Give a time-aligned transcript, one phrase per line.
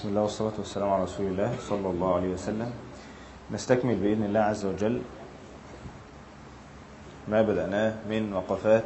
[0.00, 2.72] بسم الله والصلاة والسلام على رسول الله صلى الله عليه وسلم.
[3.52, 5.02] نستكمل بإذن الله عز وجل
[7.28, 8.84] ما بدأناه من وقفات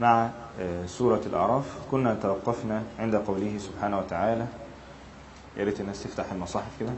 [0.00, 0.30] مع
[0.86, 1.64] سورة الأعراف.
[1.90, 4.46] كنا توقفنا عند قوله سبحانه وتعالى.
[5.56, 6.94] يا ريت الناس تفتح المصاحف كده.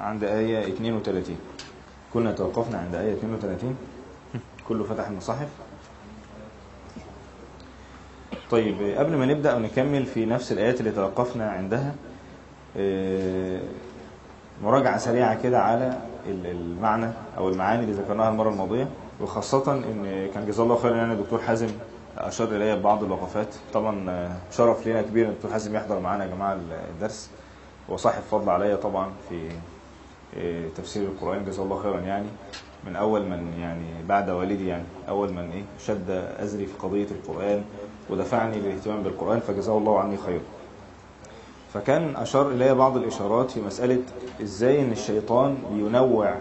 [0.00, 1.38] عند آية 32
[2.14, 3.76] كنا توقفنا عند آية 32
[4.68, 5.48] كله فتح المصاحف.
[8.50, 11.94] طيب قبل ما نبدأ ونكمل في نفس الآيات اللي توقفنا عندها
[14.64, 18.88] مراجعة سريعة كده على المعنى أو المعاني اللي ذكرناها المرة الماضية
[19.20, 21.68] وخاصة إن كان جزاه الله خيرا يعني الدكتور حازم
[22.18, 26.58] أشار إليا ببعض الوقفات طبعا شرف لنا كبير إن الدكتور حازم يحضر معانا يا جماعة
[26.94, 27.30] الدرس
[27.88, 29.48] وصاحب فضل عليا طبعا في
[30.76, 32.26] تفسير القرآن جزاه الله خيرا يعني.
[32.86, 37.62] من أول من يعني بعد والدي يعني أول من إيه شد أزري في قضية القرآن
[38.10, 40.40] ودفعني للاهتمام بالقرآن فجزاه الله عني خير
[41.74, 43.98] فكان أشار إلي بعض الإشارات في مسألة
[44.42, 46.34] إزاي إن الشيطان بينوع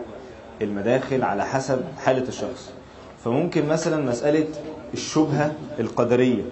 [0.62, 2.72] المداخل على حسب حالة الشخص.
[3.24, 4.46] فممكن مثلا مسألة
[4.94, 6.44] الشبهة القدرية.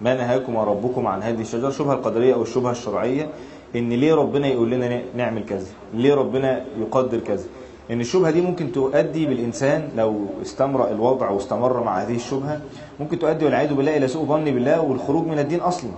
[0.00, 3.28] ما نهاكم ربكم عن هذه الشجرة؟ الشبهة القدرية أو الشبهة الشرعية
[3.76, 7.44] إن ليه ربنا يقول لنا نعمل كذا؟ ليه ربنا يقدر كذا؟
[7.90, 12.60] إن الشبهة دي ممكن تؤدي بالإنسان لو استمر الوضع واستمر مع هذه الشبهة
[13.00, 15.90] ممكن تؤدي والعياذ بالله إلى سوء ظن بالله والخروج من الدين أصلا.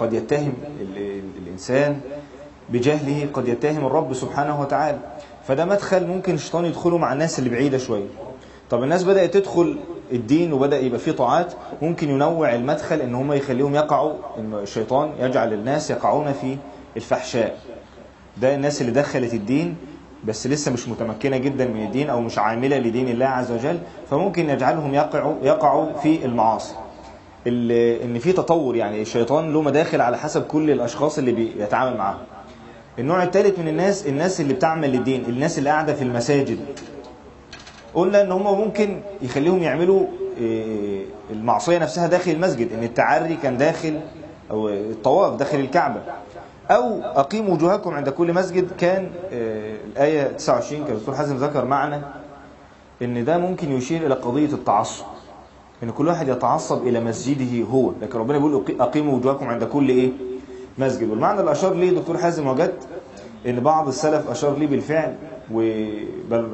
[0.00, 0.52] قد يتهم
[1.42, 2.00] الإنسان
[2.68, 4.98] بجهله قد يتهم الرب سبحانه وتعالى.
[5.46, 8.06] فده مدخل ممكن الشيطان يدخله مع الناس اللي بعيدة شوية.
[8.70, 9.78] طب الناس بدأت تدخل
[10.12, 15.52] الدين وبدأ يبقى فيه طاعات ممكن ينوع المدخل إن هم يخليهم يقعوا إن الشيطان يجعل
[15.52, 16.56] الناس يقعون في
[16.96, 17.58] الفحشاء.
[18.36, 19.76] ده الناس اللي دخلت الدين
[20.24, 23.78] بس لسه مش متمكنة جدا من الدين أو مش عاملة لدين الله عز وجل
[24.10, 26.74] فممكن يجعلهم يقعوا, يقعوا في المعاصي.
[27.46, 32.18] إن في تطور يعني الشيطان له مداخل على حسب كل الأشخاص اللي بيتعامل معاهم.
[32.98, 36.58] النوع الثالث من الناس الناس اللي بتعمل للدين الناس اللي قاعدة في المساجد.
[37.94, 40.06] قلنا إن هم ممكن يخليهم يعملوا
[41.30, 44.00] المعصية نفسها داخل المسجد إن التعري كان داخل
[44.50, 46.00] أو الطواف داخل الكعبة.
[46.70, 49.10] أو أقيموا وجوهكم عند كل مسجد كان
[49.92, 52.02] الآية 29 كان الدكتور حازم ذكر معنا
[53.02, 55.04] إن ده ممكن يشير إلى قضية التعصب.
[55.82, 57.92] إن كل واحد يتعصب إلى مسجده هو.
[58.02, 60.10] لكن ربنا بيقول أقيموا وجوهكم عند كل إيه؟
[60.78, 61.10] مسجد.
[61.10, 62.88] والمعنى اللي أشار ليه دكتور حازم وجدت
[63.46, 65.14] إن بعض السلف أشار ليه بالفعل
[65.52, 66.48] وبل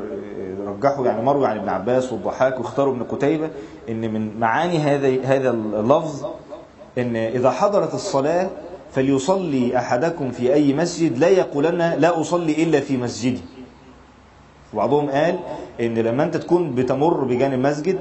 [0.67, 3.51] رجحوا يعني مروا عن ابن عباس والضحاك واختاروا ابن قتيبة
[3.89, 6.27] إن من معاني هذا هذا اللفظ
[6.99, 8.51] إن إذا حضرت الصلاة
[8.93, 13.41] فليصلي أحدكم في أي مسجد لا يقولن لا أصلي إلا في مسجدي.
[14.75, 15.39] وبعضهم قال
[15.81, 17.99] إن لما أنت تكون بتمر بجانب مسجد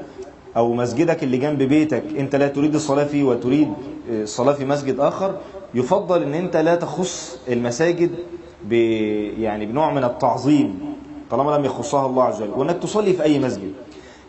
[0.57, 3.73] أو مسجدك اللي جنب بيتك أنت لا تريد الصلاة فيه وتريد
[4.09, 5.37] الصلاة في مسجد آخر
[5.73, 8.11] يفضل أن أنت لا تخص المساجد
[9.39, 10.79] يعني بنوع من التعظيم
[11.31, 13.71] طالما لم يخصها الله عز وجل وأنك تصلي في أي مسجد.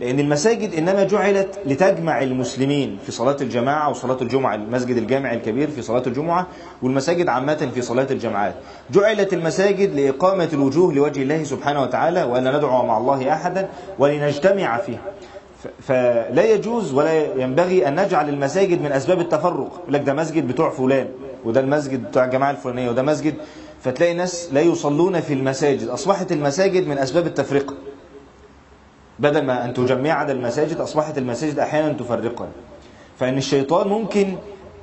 [0.01, 5.83] لأن المساجد إنما جعلت لتجمع المسلمين في صلاة الجماعة وصلاة الجمعة المسجد الجامع الكبير في
[5.83, 6.47] صلاة الجمعة
[6.83, 8.55] والمساجد عامة في صلاة الجماعات.
[8.91, 15.01] جعلت المساجد لإقامة الوجوه لوجه الله سبحانه وتعالى وأن ندعو مع الله أحدا ولنجتمع فيها
[15.81, 19.83] فلا يجوز ولا ينبغي أن نجعل المساجد من أسباب التفرق.
[19.89, 21.09] لك ده مسجد بتوع فلان
[21.45, 23.35] وده المسجد بتوع الجماعة الفلانية وده مسجد.
[23.81, 25.89] فتلاقي ناس لا يصلون في المساجد.
[25.89, 27.75] أصبحت المساجد من أسباب التفرقة.
[29.19, 32.49] بدل ما أن تجمع عدد المساجد أصبحت المساجد أحيانا تفرقها
[33.19, 34.37] فإن الشيطان ممكن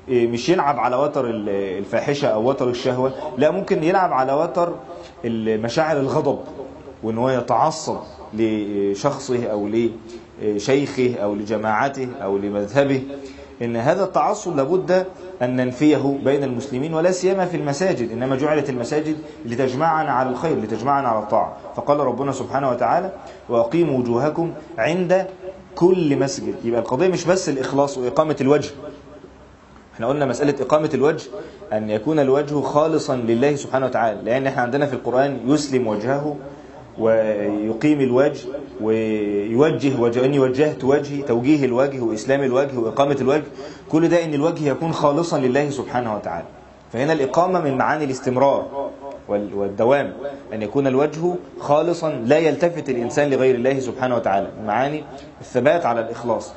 [0.10, 4.74] مش يلعب على وتر الفاحشة أو وتر الشهوة لا ممكن يلعب على وتر
[5.26, 6.40] مشاعر الغضب
[7.04, 7.98] وأن هو يتعصب
[8.34, 9.68] لشخصه أو
[10.42, 13.02] لشيخه أو لجماعته أو لمذهبه
[13.62, 15.06] إن هذا التعصب لابد
[15.42, 19.16] أن ننفيه بين المسلمين ولا سيما في المساجد إنما جعلت المساجد
[19.46, 21.58] لتجمعنا على الخير لتجمعنا على الطاعة.
[21.76, 23.12] فقال ربنا سبحانه وتعالى
[23.50, 25.28] وأقيموا وجوهكم عند
[25.76, 26.56] كل مسجد.
[26.64, 28.70] يبقى القضية مش بس الإخلاص وإقامة الوجه.
[29.96, 31.30] إحنا قلنا مسألة إقامة الوجه
[31.74, 36.36] أن يكون الوجه خالصا لله سبحانه وتعالى لأن إحنا عندنا في القرآن يسلم وجهه
[37.00, 38.42] ويقيم الوجه
[38.82, 43.44] ويوجه وجه أني وجهت وجهي توجيه الوجه وإسلام الوجه وإقامة الوجه.
[43.90, 46.46] كل ده أن الوجه يكون خالصا لله سبحانه وتعالى.
[46.94, 48.90] فهنا الإقامة من معاني الاستمرار
[49.28, 50.14] والدوام
[50.54, 54.48] أن يكون الوجه خالصا لا يلتفت الإنسان لغير الله سبحانه وتعالى.
[54.66, 55.04] معاني
[55.42, 56.54] الثبات على الإخلاص.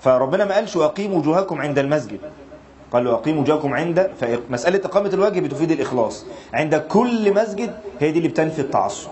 [0.00, 2.18] فربنا ما قالش وأقيموا وجوهكم عند المسجد.
[2.92, 6.26] قال له أقيموا وجوهكم عند فمسألة إقامة الوجه بتفيد الإخلاص.
[6.54, 7.70] عند كل مسجد
[8.00, 9.08] هي دي اللي بتنفي التعصب.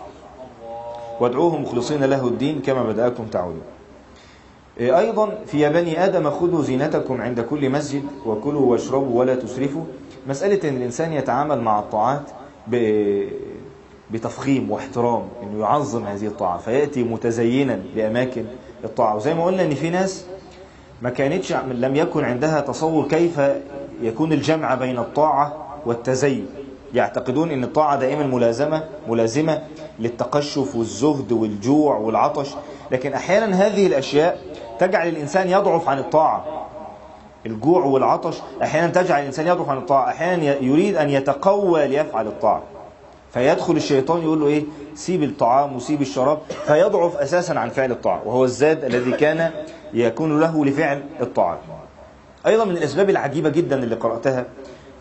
[1.20, 3.62] وادعوه مخلصين له الدين كما بدأكم تعودون.
[4.80, 9.82] أيضا في يا بني آدم خذوا زينتكم عند كل مسجد وكلوا واشربوا ولا تسرفوا.
[10.28, 12.22] مسألة أن الإنسان يتعامل مع الطاعات
[14.10, 18.44] بتفخيم واحترام أنه يعظم هذه الطاعة فيأتي متزينا لأماكن
[18.84, 19.16] الطاعة.
[19.16, 20.26] وزي ما قلنا أن في ناس
[21.02, 23.40] ما كانتش لم يكن عندها تصور كيف
[24.02, 26.46] يكون الجمع بين الطاعة والتزين
[26.94, 29.62] يعتقدون إن الطاعة دائما ملازمة ملازمة.
[30.00, 32.50] للتقشف والزهد والجوع والعطش.
[32.90, 34.40] لكن أحيانا هذه الأشياء
[34.78, 36.44] تجعل الإنسان يضعف عن الطاعة.
[37.46, 40.08] الجوع والعطش أحيانا تجعل الإنسان يضعف عن الطاعة.
[40.08, 42.62] أحيانا يريد أن يتقوى ليفعل الطاعة.
[43.32, 44.64] فيدخل الشيطان يقول له إيه؟
[44.94, 46.38] سيب الطعام وسيب الشراب.
[46.66, 48.22] فيضعف أساسا عن فعل الطاعة.
[48.24, 49.50] وهو الزاد الذي كان
[49.94, 51.58] يكون له لفعل الطاعة.
[52.46, 54.44] أيضا من الأسباب العجيبة جدا اللي قرأتها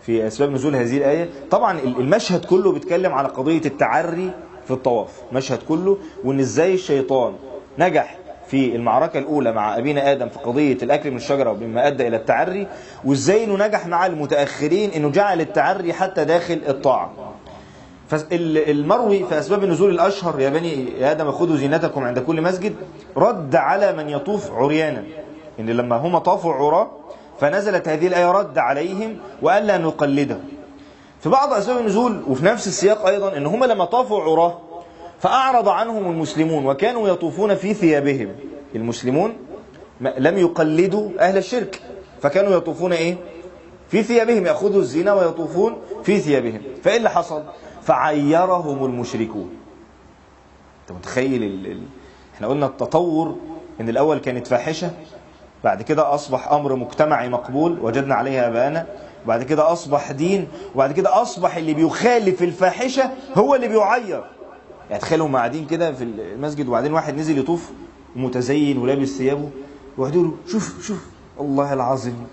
[0.02, 1.30] في أسباب نزول هذه الآية.
[1.52, 4.32] طبعا المشهد كله بيتكلم على قضية التعري
[4.68, 7.34] في الطواف مشهد كله وإن إزاي الشيطان
[7.80, 8.18] نجح
[8.48, 12.68] في المعركة الأولى مع أبينا آدم في قضية الأكل من الشجرة مما أدى إلى التعري
[13.06, 17.12] وإزاي أنه نجح مع المتأخرين أنه جعل التعري حتى داخل الطاعة.
[18.32, 22.76] المروي في أسباب النزول الأشهر يا بني آدم خذوا زينتكم عند كل مسجد
[23.18, 25.04] رد على من يطوف عريانا.
[25.60, 26.88] إن لما هم طافوا عراة
[27.40, 30.44] فنزلت هذه الآية رد عليهم وألا نقلدهم
[31.28, 34.60] في بعض أسباب النزول وفي نفس السياق أيضا إن هم لما طافوا عراه
[35.20, 38.30] فأعرض عنهم المسلمون وكانوا يطوفون في ثيابهم.
[38.76, 39.34] المسلمون
[40.02, 41.82] لم يقلدوا أهل الشرك
[42.22, 43.16] فكانوا يطوفون إيه؟
[43.90, 46.62] في ثيابهم يأخذوا الزنا ويطوفون في ثيابهم.
[46.84, 47.44] فإيه اللي حصل؟
[47.82, 49.50] فعيرهم المشركون.
[50.82, 51.66] أنت متخيل ال...
[51.72, 51.82] ال...
[52.36, 53.36] إحنا قلنا التطور
[53.82, 54.92] إن الأول كانت فاحشة
[55.64, 58.86] بعد كده أصبح أمر مجتمعي مقبول وجدنا عليها أبانا.
[59.28, 64.24] وبعد كده أصبح دين وبعد كده أصبح اللي بيخالف الفاحشة هو اللي بيعير.
[64.90, 67.70] يعني تخيلوا هم قاعدين كده في المسجد وبعدين واحد نزل يطوف
[68.16, 69.50] متزين ولابس ثيابه
[69.98, 71.06] وواحد يقول شوف شوف
[71.40, 72.28] الله العظيم.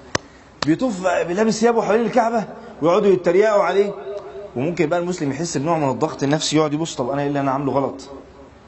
[0.66, 2.44] بيطوف لابس ثيابه حوالين الكعبة
[2.82, 3.94] ويقعدوا يتريقوا عليه.
[4.56, 7.50] وممكن بقى المسلم يحس بنوع من الضغط النفسي يقعد يبص طب أنا إيه اللي أنا
[7.50, 8.08] عامله غلط؟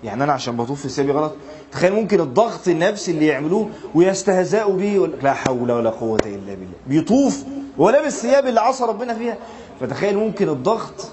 [0.04, 1.32] يعني أنا عشان بطوف في ثيابي غلط؟
[1.72, 6.76] تخيل ممكن الضغط النفسي اللي يعملوه ويستهزئوا بيه يقول لا حول ولا قوة إلا بالله.
[6.86, 7.44] بيطوف
[7.78, 9.36] ولابس ثياب اللي عصى ربنا فيها.
[9.80, 11.08] فتخيل ممكن الضغط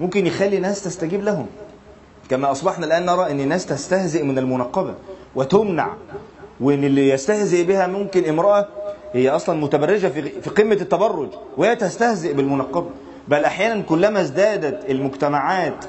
[0.00, 1.46] ممكن يخلي ناس تستجيب لهم.
[2.30, 4.94] كما أصبحنا الآن نرى أن الناس تستهزئ من المنقبة
[5.34, 5.94] وتمنع
[6.60, 8.68] وأن اللي يستهزئ بها ممكن امرأة
[9.12, 10.08] هي أصلا متبرجة
[10.40, 12.90] في قمة التبرج وهي تستهزئ بالمنقبة.
[13.28, 15.84] بل أحيانا كلما ازدادت المجتمعات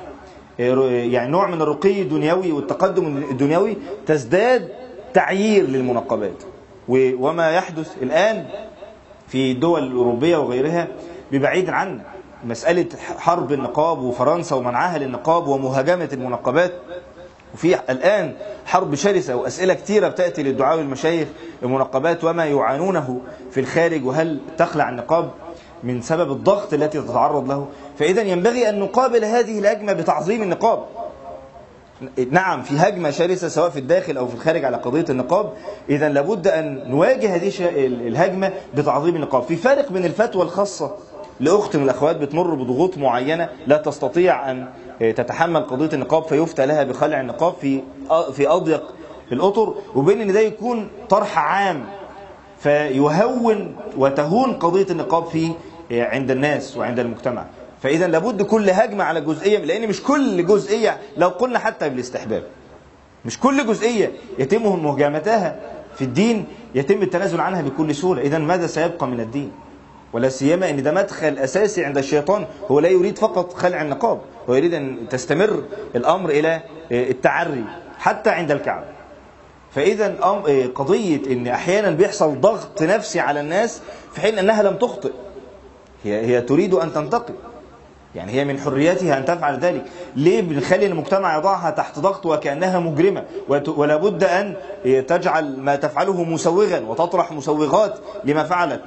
[0.59, 4.69] يعني نوع من الرقي الدنيوي والتقدم الدنيوي تزداد
[5.13, 6.43] تعيير للمنقبات.
[6.89, 8.45] وما يحدث الآن
[9.27, 10.87] في الدول الأوروبية وغيرها
[11.31, 12.01] ببعيد عنا
[12.45, 12.85] مسألة
[13.17, 16.71] حرب النقاب وفرنسا ومنعها للنقاب ومهاجمة المنقبات.
[17.53, 18.33] وفي الآن
[18.65, 21.27] حرب شرسة وأسئلة كثيرة بتأتي للدعاء والمشايخ
[21.63, 25.31] المنقبات وما يعانونه في الخارج وهل تخلع النقاب؟
[25.85, 27.67] من سبب الضغط التي تتعرض له.
[27.99, 30.85] فإذا ينبغي أن نقابل هذه الهجمة بتعظيم النقاب.
[32.31, 35.53] نعم في هجمة شرسة سواء في الداخل أو في الخارج على قضية النقاب
[35.89, 37.51] إذا لابد أن نواجه هذه
[37.85, 39.43] الهجمة بتعظيم النقاب.
[39.43, 40.95] في فرق بين الفتوى الخاصة
[41.39, 44.67] لأخت من الأخوات بتمر بضغوط معينة لا تستطيع أن
[44.99, 47.81] تتحمل قضية النقاب فيفتى لها بخلع النقاب في
[48.33, 48.83] في أضيق
[49.31, 49.75] الأطر.
[49.95, 51.85] وبين أن ده يكون طرح عام
[52.59, 55.51] فيهون وتهون قضية النقاب في
[55.91, 57.45] عند الناس وعند المجتمع.
[57.83, 62.43] فإذا لابد كل هجمة على جزئية لأن مش كل جزئية لو قلنا حتى بالاستحباب
[63.25, 65.59] مش كل جزئية يتم مهاجمتها
[65.95, 68.21] في الدين يتم التنازل عنها بكل سهولة.
[68.21, 69.51] إذا ماذا سيبقى من الدين؟
[70.13, 74.55] ولا سيما إن ده مدخل أساسي عند الشيطان هو لا يريد فقط خلع النقاب هو
[74.55, 75.63] يريد أن تستمر
[75.95, 76.61] الأمر إلى
[76.91, 77.63] التعري
[77.99, 78.85] حتى عند الكعبة.
[79.71, 80.07] فإذا
[80.75, 83.81] قضية إن أحيانا بيحصل ضغط نفسي على الناس
[84.13, 85.11] في حين أنها لم تخطئ.
[86.05, 87.33] هي هي تريد أن تنتقم
[88.15, 89.85] يعني هي من حريتها أن تفعل ذلك.
[90.15, 93.23] ليه بنخلي المجتمع يضعها تحت ضغط وكأنها مجرمة؟
[93.67, 94.55] ولا بد أن
[95.07, 98.81] تجعل ما تفعله مسوغا وتطرح مسوغات لما فعلت.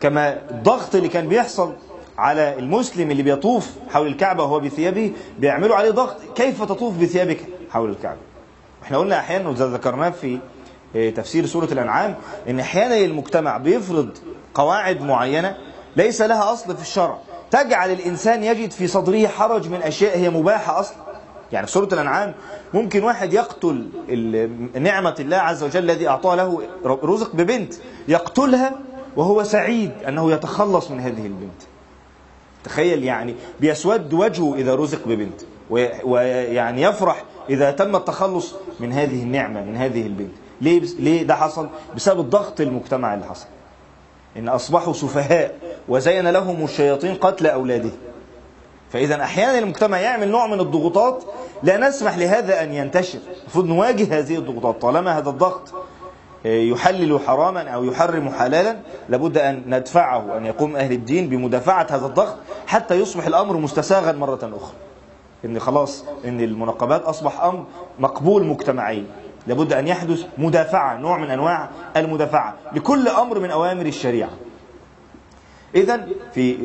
[0.00, 1.72] كما الضغط اللي كان بيحصل
[2.18, 6.16] على المسلم اللي بيطوف حول الكعبة وهو بثيابه بيعملوا عليه ضغط.
[6.34, 8.20] كيف تطوف بثيابك حول الكعبة؟
[8.82, 10.38] إحنا قلنا أحيانا وذا ذكرناه في
[11.10, 12.14] تفسير سورة الأنعام
[12.48, 14.08] إن أحيانا المجتمع بيفرض
[14.54, 15.56] قواعد معينة
[15.96, 17.18] ليس لها أصل في الشرع.
[17.50, 20.96] تجعل الإنسان يجد في صدره حرج من أشياء هي مباحة أصلا.
[21.52, 22.34] يعني في سورة الأنعام
[22.74, 23.88] ممكن واحد يقتل
[24.80, 27.74] نعمة الله عز وجل الذي أعطاه له رزق ببنت
[28.08, 28.72] يقتلها
[29.16, 31.62] وهو سعيد أنه يتخلص من هذه البنت.
[32.64, 35.40] تخيل يعني بيسود وجهه إذا رزق ببنت
[36.04, 40.32] ويعني يفرح إذا تم التخلص من هذه النعمة من هذه البنت.
[40.60, 43.46] ليه, ليه ده حصل؟ بسبب الضغط المجتمع اللي حصل.
[44.36, 47.90] إن أصبحوا سفهاء وزين لهم الشياطين قتل أولاده.
[48.90, 51.24] فإذا أحيانا المجتمع يعمل نوع من الضغوطات
[51.62, 53.18] لا نسمح لهذا أن ينتشر.
[53.42, 54.82] المفروض نواجه هذه الضغوطات.
[54.82, 55.74] طالما هذا الضغط
[56.44, 58.76] يحلل حراما أو يحرم حلالا
[59.08, 64.34] لابد أن ندفعه أن يقوم أهل الدين بمدافعة هذا الضغط حتى يصبح الأمر مستساغا مرة
[64.42, 64.74] أخرى.
[65.44, 67.64] إن خلاص إن المنقبات أصبح أمر
[67.98, 69.04] مقبول مجتمعيا.
[69.46, 74.30] لابد أن يحدث مدافعة نوع من أنواع المدافعة لكل أمر من أوامر الشريعة.
[75.76, 76.56] إذا في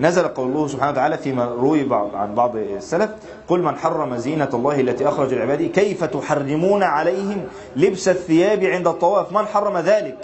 [0.00, 3.10] نزل قول الله سبحانه وتعالى فيما روي بعض عن بعض السلف
[3.48, 7.44] قل من حرم زينة الله التي أخرج لعباده كيف تحرمون عليهم
[7.76, 10.16] لبس الثياب عند الطواف؟ من حرم ذلك؟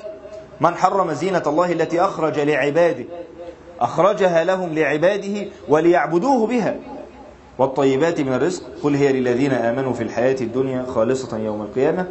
[0.61, 3.05] من حرم زينة الله التي أخرج لعباده؟
[3.81, 6.77] أخرجها لهم لعباده وليعبدوه بها.
[7.59, 12.07] والطيبات من الرزق قل هي للذين آمنوا في الحياة الدنيا خالصة يوم القيامة.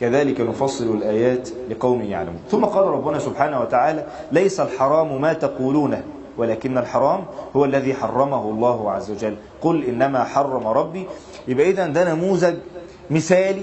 [0.00, 2.40] كذلك نفصل الآيات لقوم يعلمون.
[2.50, 6.02] ثم قال ربنا سبحانه وتعالى ليس الحرام ما تقولونه
[6.38, 7.24] ولكن الحرام
[7.56, 9.36] هو الذي حرمه الله عز وجل.
[9.62, 11.06] قل إنما حرم ربي.
[11.48, 12.54] يبقى إذا ده نموذج
[13.10, 13.62] مثالي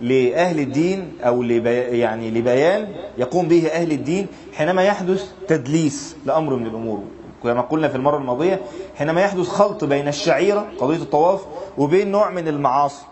[0.00, 7.00] لأهل الدين أو يعني لبيان يقوم به أهل الدين حينما يحدث تدليس لأمر من الأمور.
[7.42, 8.60] كما قلنا في المرة الماضية
[8.96, 11.40] حينما يحدث خلط بين الشعيرة قضية الطواف
[11.78, 13.02] وبين نوع من المعاصي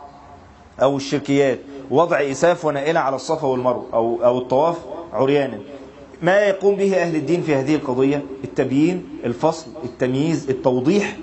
[0.82, 1.58] أو الشركيات.
[1.90, 4.76] وضع إساف ونائلة على الصفا والمروة أو, أو الطواف
[5.12, 5.59] عريانا.
[6.23, 11.16] ما يقوم به أهل الدين في هذه القضية؟ التبيين الفصل التمييز التوضيح.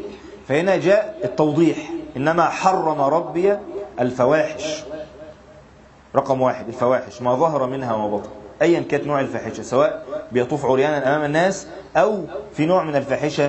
[0.48, 1.92] فهنا جاء التوضيح.
[2.18, 3.58] إنما حرم ربي
[4.00, 4.84] الفواحش.
[6.16, 7.22] رقم واحد الفواحش.
[7.22, 8.30] ما ظهر منها وما بطن.
[8.62, 11.68] أيا كانت نوع الفاحشة سواء بيطوف عريانا أمام الناس
[11.98, 12.22] أو
[12.54, 13.48] في نوع من الفاحشة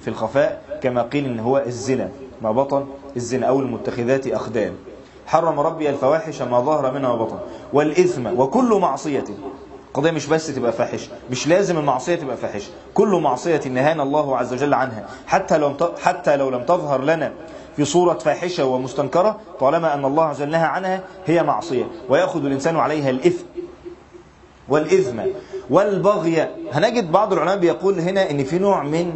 [0.00, 2.08] في الخفاء كما قيل إن هو الزنا.
[2.42, 4.72] ما بطن؟ الزنا أو المتخذات أخدان.
[5.30, 7.38] حرم ربي الفواحش ما ظهر منها وبطن.
[7.72, 9.24] والإثم وكل معصية.
[9.94, 14.52] قضية مش بس تبقى فاحشة مش لازم المعصية تبقى فاحشة كل معصية نهانا الله عز
[14.52, 15.06] وجل عنها.
[15.26, 17.32] حتى لو حتى لو لم تظهر لنا
[17.76, 21.84] في صورة فاحشة ومستنكرة طالما أن الله عز وجل نهى عنها هي معصية.
[22.08, 23.44] ويأخذ الإنسان عليها الإثم.
[24.68, 25.20] والإثم.
[25.70, 26.48] والبغي.
[26.72, 29.12] هنجد بعض العلماء بيقول هنا إن في نوع من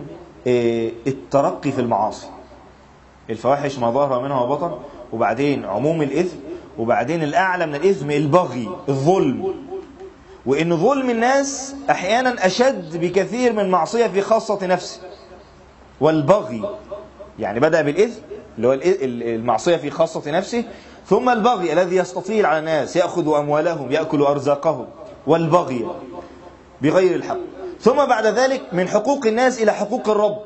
[1.07, 2.27] الترقي في المعاصي.
[3.31, 4.73] الفواحش ما ظهر منها وبطن
[5.15, 6.37] وبعدين عموم الإثم
[6.79, 9.55] وبعدين الأعلى من الإثم البغي الظلم.
[10.47, 15.01] وإن ظلم الناس أحيانا أشد بكثير من معصية في خاصة نفسه
[16.01, 16.63] والبغي
[17.39, 18.21] يعني بدأ بالإثم
[18.57, 20.65] اللي هو المعصية في خاصة نفسه
[21.07, 24.87] ثم البغي الذي يستطيل على الناس يأخذ أموالهم يأكل أرزاقهم.
[25.27, 25.87] والبغي
[26.83, 27.39] بغير الحق.
[27.81, 30.39] ثم بعد ذلك من حقوق الناس إلى حقوق الرب.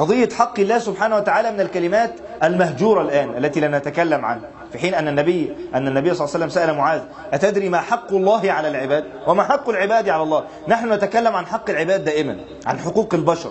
[0.00, 2.12] قضية حق الله سبحانه وتعالى من الكلمات
[2.44, 4.48] المهجورة الآن التي لا نتكلم عنها.
[4.72, 7.00] في حين أن النبي أن النبي صلى الله عليه وسلم سأل معاذ
[7.32, 11.70] أتدري ما حق الله على العباد؟ وما حق العباد على الله؟ نحن نتكلم عن حق
[11.70, 13.50] العباد دائما عن حقوق البشر.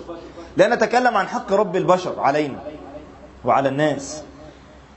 [0.56, 2.58] لا نتكلم عن حق رب البشر علينا
[3.44, 4.22] وعلى الناس.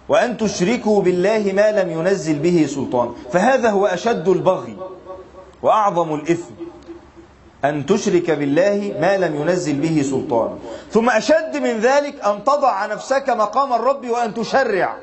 [0.10, 3.14] وأن تشركوا بالله ما لم ينزل به سلطان.
[3.32, 4.78] فهذا هو أشد البغي
[5.62, 6.54] وأعظم الإثم.
[7.66, 10.60] أن تشرك بالله ما لم ينزل به سلطان.
[10.92, 14.98] ثم أشد من ذلك أن تضع نفسك مقام الرب وأن تشرع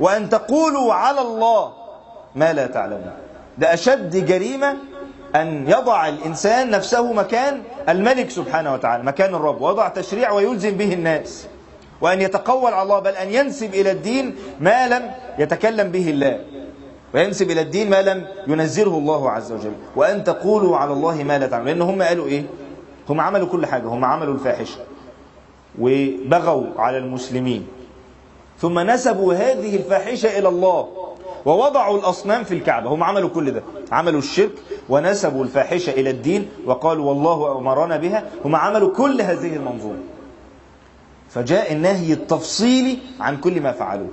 [0.00, 1.72] وأن تقولوا على الله
[2.34, 3.12] ما لا تعلمون
[3.58, 4.76] ده أشد جريمة
[5.36, 11.46] أن يضع الإنسان نفسه مكان الملك سبحانه وتعالى مكان الرب ويضع تشريع ويلزم به الناس.
[12.00, 16.40] وأن يتقول على الله بل أن ينسب إلى الدين ما لم يتكلم به الله.
[17.14, 19.72] وينسب إلى الدين ما لم ينزله الله عز وجل.
[19.96, 21.68] وأن تقولوا على الله ما لا تعلمون.
[21.68, 22.44] لأن هم قالوا إيه؟
[23.08, 23.86] هم عملوا كل حاجة.
[23.86, 24.78] هم عملوا الفاحشة.
[25.78, 27.66] وبغوا على المسلمين.
[28.58, 30.88] ثم نسبوا هذه الفاحشة إلى الله.
[31.44, 32.90] ووضعوا الأصنام في الكعبة.
[32.90, 33.62] هم عملوا كل ده.
[33.92, 34.52] عملوا الشرك
[34.88, 36.48] ونسبوا الفاحشة إلى الدين.
[36.66, 38.24] وقالوا والله أمرنا بها.
[38.44, 39.98] هم عملوا كل هذه المنظومة.
[41.30, 44.08] فجاء النهي التفصيلي عن كل ما فعلوه.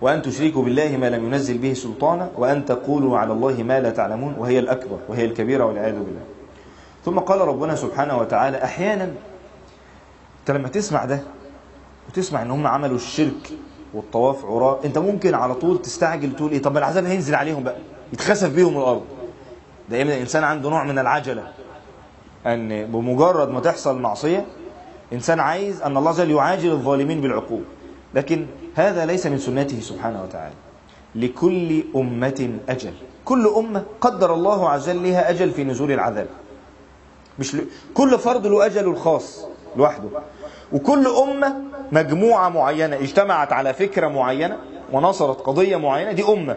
[0.00, 4.34] وأن تشركوا بالله ما لم ينزل به سلطانا وأن تقولوا على الله ما لا تعلمون
[4.38, 6.20] وهي الأكبر وهي الكبيرة والعياذ بالله.
[7.04, 9.04] ثم قال ربنا سبحانه وتعالى أحيانا
[10.40, 11.20] أنت لما تسمع ده
[12.08, 13.50] وتسمع إن هم عملوا الشرك
[13.94, 17.76] والطواف عراء أنت ممكن على طول تستعجل تقول إيه طب العذاب هينزل عليهم بقى
[18.12, 19.02] يتخسف بيهم الأرض.
[19.90, 21.42] دائما الإنسان عنده نوع من العجلة
[22.46, 24.46] أن بمجرد ما تحصل معصية
[25.12, 27.64] إنسان عايز أن الله جل يعاجل الظالمين بالعقوبة.
[28.16, 30.54] لكن هذا ليس من سنته سبحانه وتعالى.
[31.14, 32.92] لكل أمة أجل.
[33.24, 36.26] كل أمة قدر الله عز وجل لها أجل في نزول العذاب.
[37.38, 37.64] مش ل...
[37.94, 39.46] كل فرد له أجل الخاص
[39.76, 40.08] لوحده.
[40.72, 41.56] وكل أمة
[41.92, 44.58] مجموعة معينة اجتمعت على فكرة معينة
[44.92, 46.56] ونصرت قضية معينة دي أمة.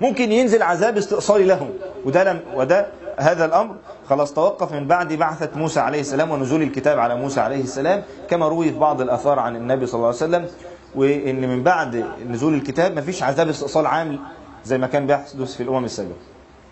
[0.00, 1.70] ممكن ينزل عذاب استئصالي لهم
[2.04, 2.86] وده لم وده
[3.18, 3.76] هذا الأمر
[4.08, 8.48] خلاص توقف من بعد بعثة موسى عليه السلام ونزول الكتاب على موسى عليه السلام كما
[8.48, 10.46] روي في بعض الأثار عن النبي صلى الله عليه وسلم
[10.94, 14.18] وإن من بعد نزول الكتاب مفيش عذاب استئصال عام
[14.64, 16.16] زي ما كان بيحدث في الأمم السابقة.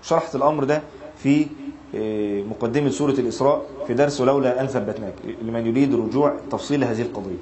[0.03, 0.83] شرحت الأمر ده
[1.17, 1.47] في
[2.51, 5.15] مقدمة سورة الإسراء في درس لولا أن ثبتناك.
[5.43, 7.39] لمن يريد رجوع تفصيل هذه القضية.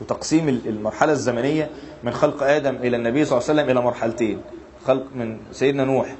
[0.00, 1.70] وتقسيم المرحلة الزمنية
[2.04, 4.40] من خلق آدم إلى النبي صلى الله عليه وسلم إلى مرحلتين.
[4.86, 6.16] خلق من سيدنا نوح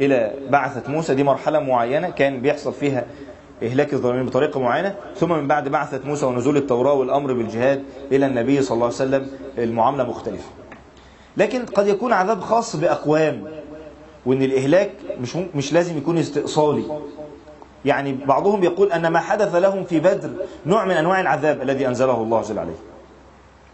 [0.00, 3.04] إلى بعثة موسى دي مرحلة معينة كان بيحصل فيها
[3.62, 4.94] إهلاك الظالمين بطريقة معينة.
[5.16, 7.82] ثم من بعد بعثة موسى ونزول التوراة والأمر بالجهاد
[8.12, 9.26] إلى النبي صلى الله عليه وسلم
[9.58, 10.48] المعاملة مختلفة.
[11.36, 13.44] لكن قد يكون عذاب خاص بأقوام
[14.26, 16.84] وإن الإهلاك مش مش لازم يكون استئصالي.
[17.84, 20.30] يعني بعضهم يقول أن ما حدث لهم في بدر
[20.66, 22.76] نوع من أنواع العذاب الذي أنزله الله جل عليه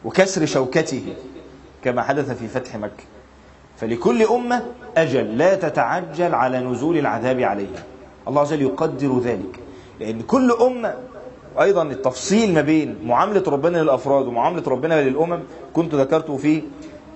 [0.05, 1.15] وكسر شوكته
[1.85, 3.05] كما حدث في فتح مكة.
[3.81, 4.63] فلكل أمة
[4.97, 7.85] أجل لا تتعجل على نزول العذاب عليها.
[8.29, 9.61] الله عز وجل يقدر ذلك.
[10.01, 10.95] لأن كل أمة
[11.61, 15.39] أيضا التفصيل ما بين معاملة ربنا للأفراد ومعاملة ربنا للأمم
[15.75, 16.63] كنت ذكرته في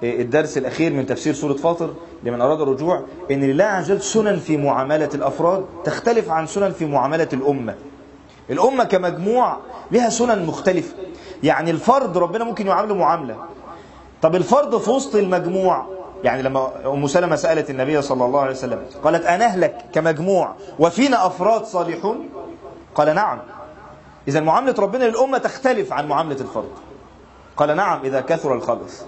[0.02, 1.90] الدرس الأخير من تفسير سورة فاطر
[2.24, 6.86] لمن أراد الرجوع أن لله عز وجل سنن في معاملة الأفراد تختلف عن سنن في
[6.86, 7.74] معاملة الأمة.
[8.50, 9.56] الأمة كمجموع
[9.90, 10.94] لها سنن مختلفة.
[11.42, 13.36] يعني الفرد ربنا ممكن يعامله معاملة.
[14.22, 15.86] طب الفرد في وسط المجموع
[16.24, 21.64] يعني لما أم سلمة سألت النبي صلى الله عليه وسلم قالت أنهلك كمجموع وفينا أفراد
[21.64, 22.28] صالحون؟
[22.94, 23.38] قال نعم.
[24.28, 26.70] إذا معاملة ربنا للأمة تختلف عن معاملة الفرد.
[27.56, 29.02] قال نعم إذا كثر الخبث.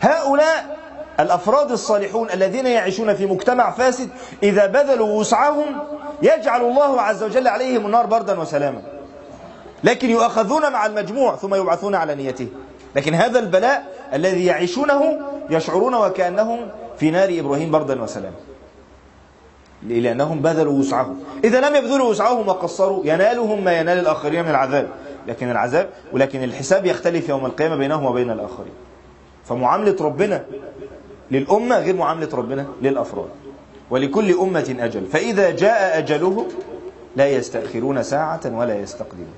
[0.00, 0.78] هؤلاء
[1.20, 4.08] الأفراد الصالحون الذين يعيشون في مجتمع فاسد
[4.42, 5.76] إذا بذلوا وسعهم
[6.22, 8.82] يجعل الله عز وجل عليهم النار بردا وسلاما.
[9.84, 12.48] لكن يؤخذون مع المجموع ثم يبعثون على نيته.
[12.96, 15.18] لكن هذا البلاء الذي يعيشونه
[15.50, 16.58] يشعرون وكأنهم
[16.98, 18.36] في نار إبراهيم بردا وسلاما.
[19.82, 21.20] لأنهم بذلوا وسعهم.
[21.44, 24.88] إذا لم يبذلوا وسعهم وقصروا ينالهم ما ينال الآخرين من العذاب.
[25.28, 28.72] لكن العذاب ولكن الحساب يختلف يوم القيامة بينهم وبين الآخرين.
[29.44, 30.44] فمعاملة ربنا
[31.30, 33.28] للأمة غير معاملة ربنا للأفراد.
[33.90, 35.06] ولكل أمة أجل.
[35.06, 36.46] فإذا جاء أجله
[37.16, 39.34] لا يستأخرون ساعة ولا يستقدمون.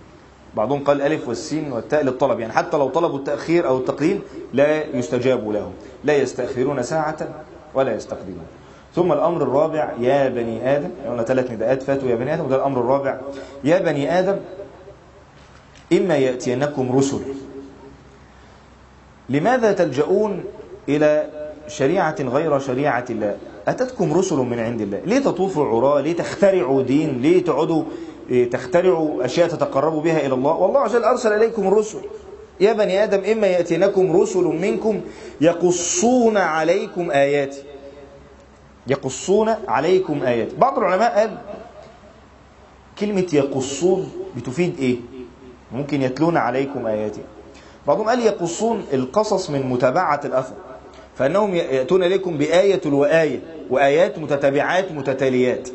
[0.57, 5.51] بعضهم قال الألف والسين والتاء للطلب يعني حتى لو طلبوا التأخير أو التقديم لا يستجاب
[5.51, 5.73] لهم
[6.05, 8.47] لا يستأخرون ساعة ولا يستقدمون.
[8.95, 12.81] ثم الأمر الرابع يا بني آدم قلنا ثلاث نداءات فاتوا يا بني آدم وده الأمر
[12.81, 13.21] الرابع
[13.64, 14.37] يا بني آدم
[15.93, 17.21] إما يأتينكم رسل.
[19.29, 20.45] لماذا تلجؤون
[20.88, 21.27] إلى
[21.69, 23.37] شريعة غير شريعة الله؟
[23.69, 27.85] أتتكم رسل من عند الله؟ ليه تطوفوا عراة؟ ليه تخترعوا دين؟ ليه تقعدوا
[28.53, 30.53] تخترعوا أشياء تتقربوا بها إلى الله.
[30.53, 31.99] والله عز وجل أرسل إليكم رسل.
[32.61, 35.01] يا بني آدم إما يأتينكم رسل منكم
[35.41, 37.63] يقصون عليكم آياتي.
[38.87, 40.57] يقصون عليكم آياتي.
[40.57, 41.39] بعض العلماء قال
[42.99, 44.97] كلمة يقصون بتفيد إيه؟
[45.73, 47.21] ممكن يتلون عليكم آياتي.
[47.87, 50.55] بعضهم قال يقصون القصص من متابعة الأثر.
[51.17, 55.69] فأنهم يأتون إليكم بآية وآية وآيات متتابعات متتاليات.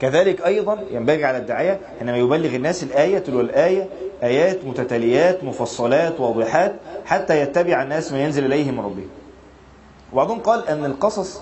[0.00, 3.88] كذلك أيضا ينبغي على الداعية حينما يبلغ الناس الآية والآية
[4.22, 9.08] آيات متتاليات مفصلات واضحات حتى يتبع الناس ما ينزل إليهم من ربهم
[10.12, 11.40] وبعضهم قال أن القصص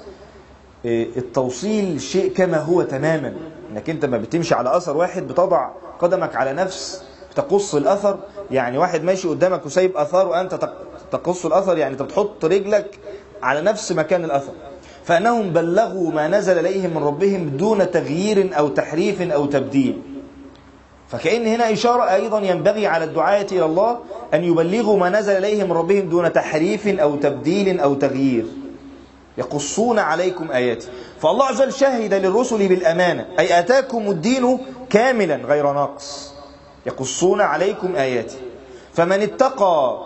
[0.86, 3.34] التوصيل شيء كما هو تماما.
[3.72, 7.04] إنك أنت ما بتمشي على أثر واحد بتضع قدمك على نفس
[7.36, 8.18] تقص الأثر.
[8.50, 10.70] يعني واحد ماشي قدامك وسايب اثار وانت
[11.12, 12.98] تقص الأثر يعني أنت بتحط رجلك
[13.42, 14.52] على نفس مكان الأثر.
[15.04, 20.02] فأنهم بلغوا ما نزل اليهم من ربهم دون تغيير أو تحريف أو تبديل.
[21.08, 23.98] فكأن هنا إشارة أيضا ينبغي على الدعاة إلى الله
[24.34, 28.44] أن يبلغوا ما نزل إليهم من ربهم دون تحريف أو تبديل أو تغيير.
[29.38, 30.88] يقصون عليكم آياتي.
[31.20, 33.26] فالله عز وجل شهد للرسل بالأمانة.
[33.38, 34.58] أي أتاكم الدين
[34.90, 36.34] كاملا غير ناقص.
[36.86, 38.36] يقصون عليكم آياتي.
[38.92, 39.98] فمن اتقى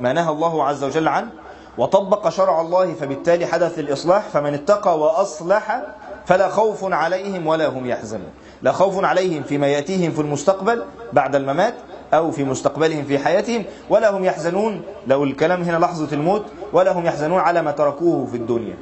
[0.00, 1.30] ما نهى الله عز وجل عنه
[1.78, 5.82] وطبق شرع الله فبالتالي حدث الإصلاح فمن اتقى وأصلح
[6.26, 8.30] فلا خوف عليهم ولا هم يحزنون.
[8.62, 11.74] لا خوف عليهم فيما يأتيهم في المستقبل بعد الممات
[12.14, 14.82] أو في مستقبلهم في حياتهم ولا هم يحزنون.
[15.06, 18.76] لو الكلام هنا لحظة الموت ولا هم يحزنون على ما تركوه في الدنيا.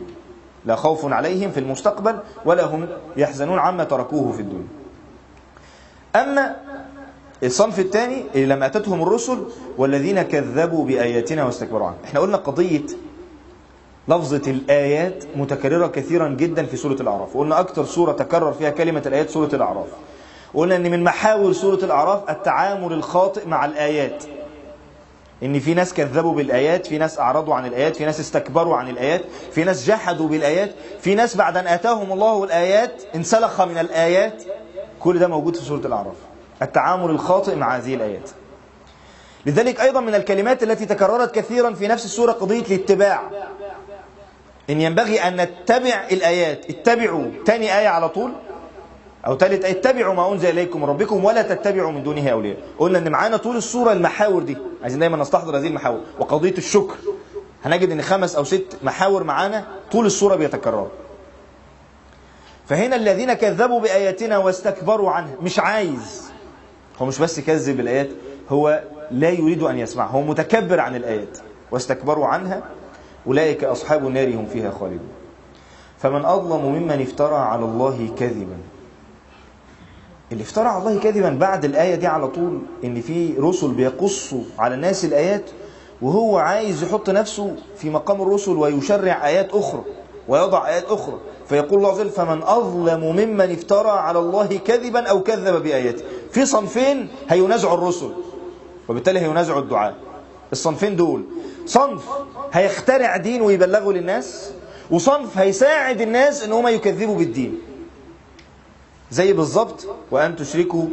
[0.65, 4.69] لا خوف عليهم في المستقبل ولا هم يحزنون عما تركوه في الدنيا.
[6.17, 6.57] أما
[7.43, 9.39] الصنف الثاني اللي لما أتتهم الرسل
[9.79, 11.99] والذين كذبوا بآياتنا واستكبروا عنها.
[12.05, 12.83] إحنا قلنا قضية
[14.09, 17.37] لفظة الآيات متكررة كثيرا جدا في سورة الأعراف.
[17.37, 19.87] وقلنا أكثر سورة تكرر فيها كلمة الآيات سورة الأعراف.
[20.55, 24.25] وقلنا أن من محاور سورة الأعراف التعامل الخاطئ مع الآيات.
[25.43, 29.23] إن في ناس كذبوا بالآيات في ناس أعرضوا عن الآيات في ناس استكبروا عن الآيات
[29.53, 34.43] في ناس جحدوا بالآيات في ناس بعد أن آتاهم الله الآيات انسلخ من الآيات.
[35.01, 36.15] كل ده موجود في سورة الأعراف.
[36.65, 38.31] التعامل الخاطئ مع هذه الآيات.
[39.47, 43.23] لذلك أيضا من الكلمات التي تكررت كثيرا في نفس السورة قضية الاتباع.
[44.71, 46.71] إن ينبغي أن نتبع الآيات.
[46.71, 47.31] اتبعوا.
[47.47, 48.33] تاني آية على طول.
[49.27, 49.71] أو ثالث آية.
[49.73, 52.57] اتبعوا ما أنزل إليكم من ربكم ولا تتبعوا من دونه أولياء.
[52.79, 54.57] قلنا إن معانا طول السورة المحاور دي.
[54.83, 56.01] عايزين دايما نستحضر هذه المحاور.
[56.19, 56.97] وقضية الشكر.
[57.65, 60.89] هنجد إن خمس أو ست محاور معانا طول السورة بيتكرروا.
[62.69, 65.35] فهنا الذين كذبوا بآياتنا واستكبروا عنها.
[65.41, 66.32] مش عايز.
[67.03, 68.09] هو مش بس كذب الآيات
[68.51, 71.39] هو لا يريد أن يسمع هو متكبر عن الآيات
[71.71, 72.63] واستكبروا عنها
[73.27, 75.09] أولئك أصحاب النار هم فيها خالدون.
[75.99, 78.57] فمن أظلم ممن افترى على الله كذبا.
[80.33, 84.75] اللي افترى على الله كذبا بعد الآية دي على طول إن في رسل بيقصوا على
[84.75, 85.51] الناس الآيات
[86.03, 89.83] وهو عايز يحط نفسه في مقام الرسل ويشرع آيات أخرى
[90.29, 91.19] ويضع آيات أخرى.
[91.53, 96.05] فيقول الله عز وجل فمن أظلم ممن افترى على الله كذبا أو كذب بآياته.
[96.31, 98.13] في صنفين هينازعوا الرسل
[98.89, 99.95] وبالتالي هينازعوا الدعاء.
[100.53, 101.25] الصنفين دول
[101.67, 102.09] صنف
[102.53, 104.51] هيخترع دين ويبلغه للناس
[104.91, 107.59] وصنف هيساعد الناس إن هم يكذبوا بالدين.
[109.11, 110.87] زي بالظبط وأن تشركوا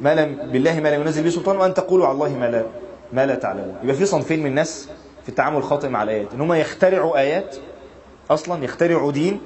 [0.00, 2.64] ما لم بالله ما لم ينزل به سلطان وأن تقولوا على الله ما لا
[3.12, 3.76] ما لا تعلمون.
[3.82, 4.88] يبقى في صنفين من الناس
[5.22, 7.56] في التعامل الخاطئ مع الآيات إن هم يخترعوا آيات
[8.30, 9.40] أصلا يخترعوا دين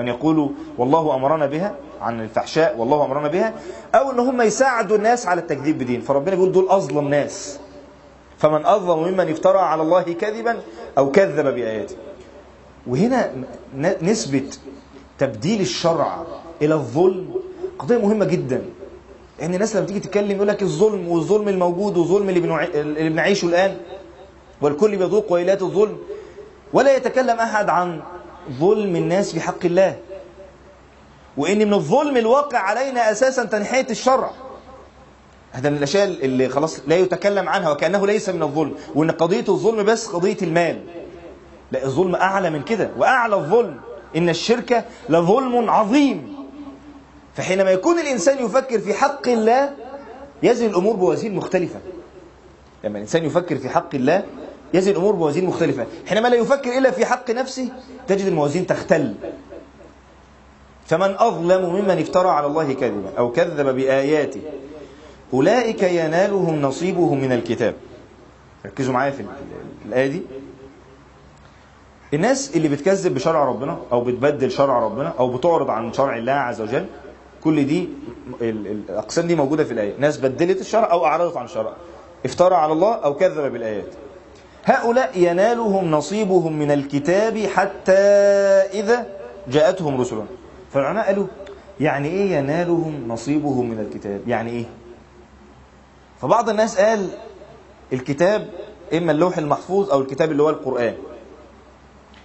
[0.00, 3.54] وان يقولوا والله أمرنا بها عن الفحشاء والله أمرنا بها
[3.94, 6.00] أو ان هم يساعدوا الناس على التكذيب بدين.
[6.00, 7.60] فربنا بيقول دول أظلم ناس.
[8.38, 10.60] فمن أظلم ممن افترى على الله كذبا
[10.98, 11.96] أو كذب بآياته.
[12.86, 13.32] وهنا
[14.02, 14.48] نسبة
[15.18, 16.24] تبديل الشرع
[16.62, 17.34] إلى الظلم
[17.78, 18.62] قضية مهمة جدا.
[19.40, 22.28] يعني الناس لما تيجي تتكلم يقول لك الظلم والظلم الموجود والظلم.
[22.28, 22.40] اللي
[23.10, 23.76] بنعيشه الآن.
[24.62, 25.96] والكل بيذوق ويلات الظلم.
[26.72, 28.00] ولا يتكلم أحد عن
[28.58, 29.96] ظلم الناس في حق الله.
[31.36, 34.30] وإن من الظلم الواقع علينا أساسا تنحية الشرع.
[35.52, 38.74] هذا من الأشياء اللي خلاص لا يتكلم عنها وكأنه ليس من الظلم.
[38.94, 40.80] وإن قضية الظلم بس قضية المال.
[41.72, 42.90] لا الظلم أعلى من كده.
[42.98, 43.80] وأعلى الظلم
[44.16, 46.36] إن الشرك لظلم عظيم.
[47.36, 49.72] فحينما يكون الإنسان يفكر في حق الله
[50.42, 51.80] يزن الأمور بوازين مختلفة.
[52.84, 54.24] لما الإنسان يفكر في حق الله
[54.74, 55.86] يزن الأمور بوازين مختلفة.
[56.06, 57.68] حينما لا يفكر إلا في حق نفسه
[58.06, 59.14] تجد الموازين تختل.
[60.86, 64.40] فمن أظلم ممن افترى على الله كذبا أو كذب بآياته
[65.32, 67.74] أولئك ينالهم نصيبهم من الكتاب.
[68.66, 69.24] ركزوا معايا في
[69.86, 70.22] الآية دي.
[72.14, 76.60] الناس اللي بتكذب بشرع ربنا أو بتبدل شرع ربنا أو بتعرض عن شرع الله عز
[76.60, 76.86] وجل
[77.44, 77.88] كل دي
[78.40, 79.94] الأقسام دي موجودة في الآية.
[79.98, 81.72] ناس بدلت الشرع أو أعرضت عن الشرع
[82.24, 83.94] افترى على الله أو كذب بالآيات.
[84.64, 87.92] هؤلاء ينالهم نصيبهم من الكتاب حتى
[88.72, 89.06] إذا
[89.48, 90.24] جاءتهم رسلنا
[90.72, 91.26] فالعلماء قالوا
[91.80, 94.64] يعني إيه ينالهم نصيبهم من الكتاب؟ يعني إيه؟
[96.20, 97.08] فبعض الناس قال
[97.92, 98.48] الكتاب
[98.94, 100.94] إما اللوح المحفوظ أو الكتاب اللي هو القرآن.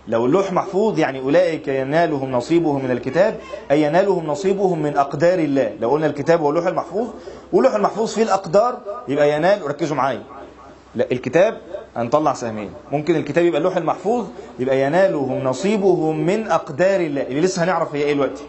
[0.07, 3.37] لو اللوح محفوظ يعني أولئك ينالهم نصيبهم من الكتاب
[3.71, 5.73] أي ينالهم نصيبهم من أقدار الله.
[5.79, 7.07] لو قلنا الكتاب هو اللوح المحفوظ
[7.53, 10.23] واللوح المحفوظ فيه الأقدار يبقى ينال ركزوا معايا.
[10.95, 11.57] لا الكتاب
[11.95, 14.25] هنطلع سهمين ممكن الكتاب يبقى اللوح المحفوظ
[14.59, 18.43] يبقى ينالهم نصيبهم من أقدار الله اللي لسه هنعرف هي إيه دلوقتي.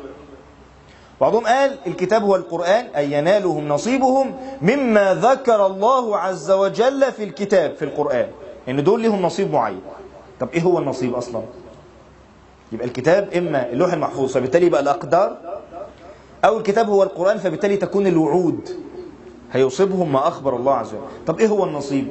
[1.21, 7.75] بعضهم قال الكتاب هو القرآن أي ينالهم نصيبهم مما ذكر الله عز وجل في الكتاب
[7.77, 8.27] في القرآن.
[8.69, 9.81] إن دول لهم نصيب معين.
[10.41, 11.43] طب إيه هو النصيب أصلا؟
[12.73, 15.37] يبقى الكتاب إما اللوح المحفوظ فبالتالي يبقى الأقدار
[16.45, 18.69] أو الكتاب هو القرآن فبالتالي تكون الوعود.
[19.53, 21.01] هيصيبهم ما أخبر الله عز وجل.
[21.27, 22.09] طب إيه هو النصيب؟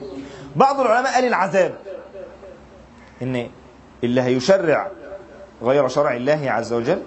[0.55, 1.75] بعض العلماء قال العذاب.
[3.21, 3.49] إن
[4.03, 4.87] اللي هيشرع
[5.63, 7.01] غير شرع الله عز وجل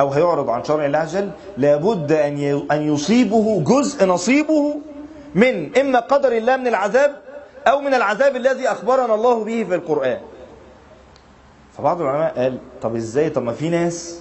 [0.00, 4.76] أو هيعرض عن شرع الله عز وجل لابد أن أن يصيبه جزء نصيبه
[5.34, 7.16] من إما قدر الله من العذاب
[7.66, 10.18] أو من العذاب الذي أخبرنا الله به في القرآن.
[11.78, 14.20] فبعض العلماء قال طب إزاي؟ طب ما في ناس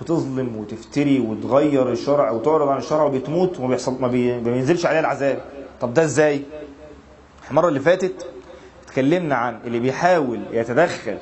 [0.00, 4.08] بتظلم وتفتري وتغير الشرع وتعرض عن الشرع وبتموت وما
[4.38, 5.40] بينزلش عليها العذاب.
[5.80, 6.42] طب ده إزاي؟
[7.50, 8.26] المرة اللي فاتت
[8.86, 11.18] اتكلمنا عن اللي بيحاول يتدخل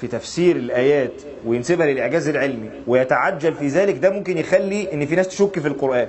[0.00, 1.12] في تفسير الآيات
[1.46, 6.08] وينسبها للإعجاز العلمي ويتعجل في ذلك ده ممكن يخلي إن في ناس تشك في القرآن.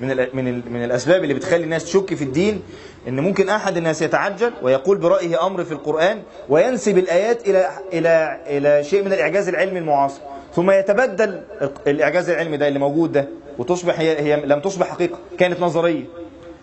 [0.00, 2.62] من من من الأسباب اللي بتخلي الناس تشك في الدين
[3.08, 8.84] إن ممكن أحد الناس يتعجل ويقول برأيه أمر في القرآن وينسب الآيات إلى إلى إلى
[8.84, 10.20] شيء من الإعجاز العلمي المعاصر.
[10.54, 11.42] ثم يتبدل
[11.86, 16.04] الإعجاز العلمي ده اللي موجود ده وتصبح هي, هي لم تصبح حقيقة كانت نظرية.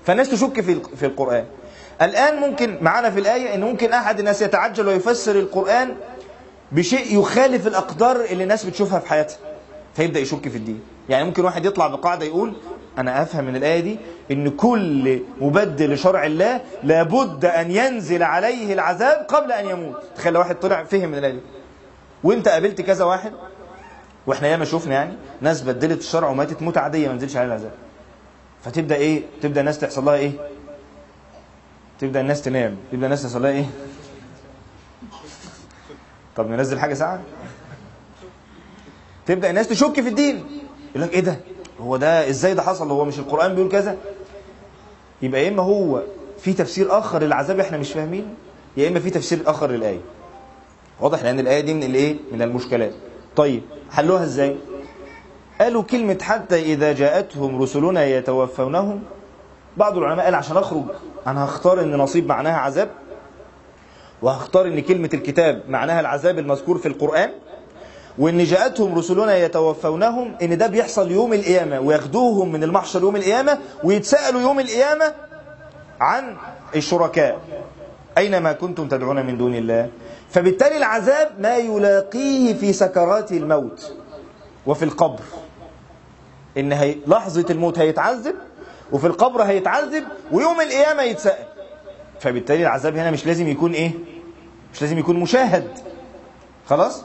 [0.03, 1.45] فالناس تشك في في القرآن.
[2.01, 5.95] الآن ممكن معنا في الآية أن ممكن أحد الناس يتعجل ويفسر القرآن
[6.71, 9.37] بشيء يخالف الأقدار اللي الناس بتشوفها في حياتها
[9.95, 10.81] فيبدأ يشك في الدين.
[11.09, 12.55] يعني ممكن واحد يطلع بقاعدة يقول
[12.97, 13.97] أنا أفهم من الآية دي
[14.31, 20.03] أن كل مبدل لشرع الله لابد أن ينزل عليه العذاب قبل أن يموت.
[20.15, 21.41] تخيل واحد طلع فهم من الآية دي.
[22.23, 23.31] وأنت قابلت كذا واحد
[24.27, 27.71] وإحنا ياما شفنا يعني ناس بدلت الشرع وماتت موت عادية ما نزلش عليها العذاب.
[28.63, 30.31] فتبدأ إيه؟ تبدأ الناس تحصل لها إيه؟
[31.99, 32.77] تبدأ الناس تنام.
[32.91, 33.65] تبدأ الناس لها إيه؟
[36.35, 37.21] طب ننزل حاجة ساعة؟
[39.25, 40.43] تبدأ الناس تشك في الدين.
[40.95, 41.39] يقول لك إيه ده؟
[41.81, 43.97] هو ده إزاي ده حصل؟ هو مش القرآن بيقول كذا؟
[45.21, 46.03] يبقى يا إما هو
[46.39, 48.33] في تفسير آخر للعذاب إحنا مش فاهمينه
[48.77, 49.99] يا إما في تفسير آخر للآية.
[50.99, 52.93] واضح لأن الآية دي من الإيه؟ من المشكلات.
[53.35, 54.55] طيب حلوها إزاي؟
[55.61, 59.03] قالوا كلمة حتى إذا جاءتهم رسلنا يتوفونهم
[59.77, 60.83] بعض العلماء قال عشان أخرج
[61.27, 62.89] أنا هختار إن نصيب معناها عذاب
[64.21, 67.29] وهختار إن كلمة الكتاب معناها العذاب المذكور في القرآن
[68.17, 74.41] وإن جاءتهم رسلنا يتوفونهم إن ده بيحصل يوم القيامة وياخدوهم من المحشر يوم القيامة ويتسألوا
[74.41, 75.13] يوم القيامة
[75.99, 76.35] عن
[76.75, 77.39] الشركاء.
[78.17, 79.89] أينما كنتم تدعون من دون الله.
[80.29, 83.93] فبالتالي العذاب ما يلاقيه في سكرات الموت
[84.67, 85.21] وفي القبر.
[86.57, 88.35] إن هي لحظة الموت هيتعذب
[88.91, 91.45] وفي القبر هيتعذب ويوم القيامة يتسأل
[92.19, 93.91] فبالتالي العذاب هنا مش لازم يكون إيه؟
[94.73, 95.67] مش لازم يكون مشاهد.
[96.67, 97.03] خلاص؟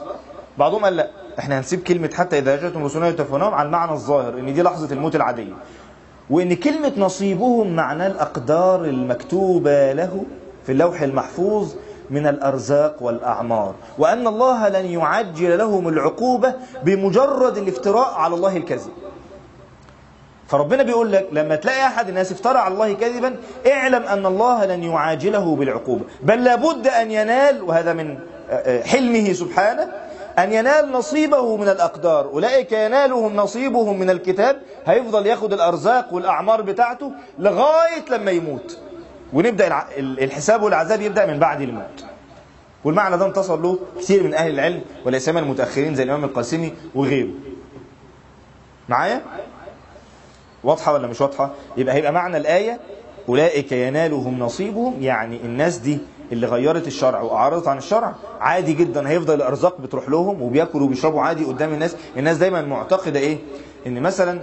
[0.57, 4.53] بعضهم قال لا إحنا هنسيب كلمة حتى إذا جاءتهم رسلنا يتوفونهم على المعنى الظاهر إن
[4.53, 5.53] دي لحظة الموت العادية.
[6.29, 10.23] وإن كلمة نصيبهم معناه الأقدار المكتوبة له
[10.65, 11.73] في اللوح المحفوظ
[12.09, 13.75] من الأرزاق والأعمار.
[13.97, 18.91] وأن الله لن يعجل لهم العقوبة بمجرد الافتراء على الله الكذب
[20.51, 23.35] فربنا بيقول لك لما تلاقي أحد الناس افترى على الله كذبا
[23.67, 26.05] اعلم أن الله لن يعاجله بالعقوبة.
[26.23, 28.19] بل لابد أن ينال وهذا من
[28.85, 29.91] حلمه سبحانه
[30.39, 32.25] أن ينال نصيبه من الأقدار.
[32.25, 34.61] أولئك ينالهم نصيبهم من الكتاب.
[34.85, 38.79] هيفضل ياخد الأرزاق والأعمار بتاعته لغاية لما يموت.
[39.33, 42.05] ونبدأ الحساب والعذاب يبدأ من بعد الموت.
[42.83, 47.31] والمعنى ده انتصر له كثير من أهل العلم ولا سيما المتأخرين زي الإمام القاسمي وغيره.
[48.89, 49.21] معايا؟
[50.63, 52.79] واضحة ولا مش واضحة؟ يبقى هيبقى معنى الآية
[53.29, 55.97] أولئك ينالهم نصيبهم يعني الناس دي
[56.31, 61.45] اللي غيرت الشرع وأعرضت عن الشرع عادي جدا هيفضل الأرزاق بتروح لهم وبياكلوا وبيشربوا عادي
[61.45, 61.95] قدام الناس.
[62.17, 63.37] الناس دايما معتقدة إيه؟
[63.87, 64.41] إن مثلا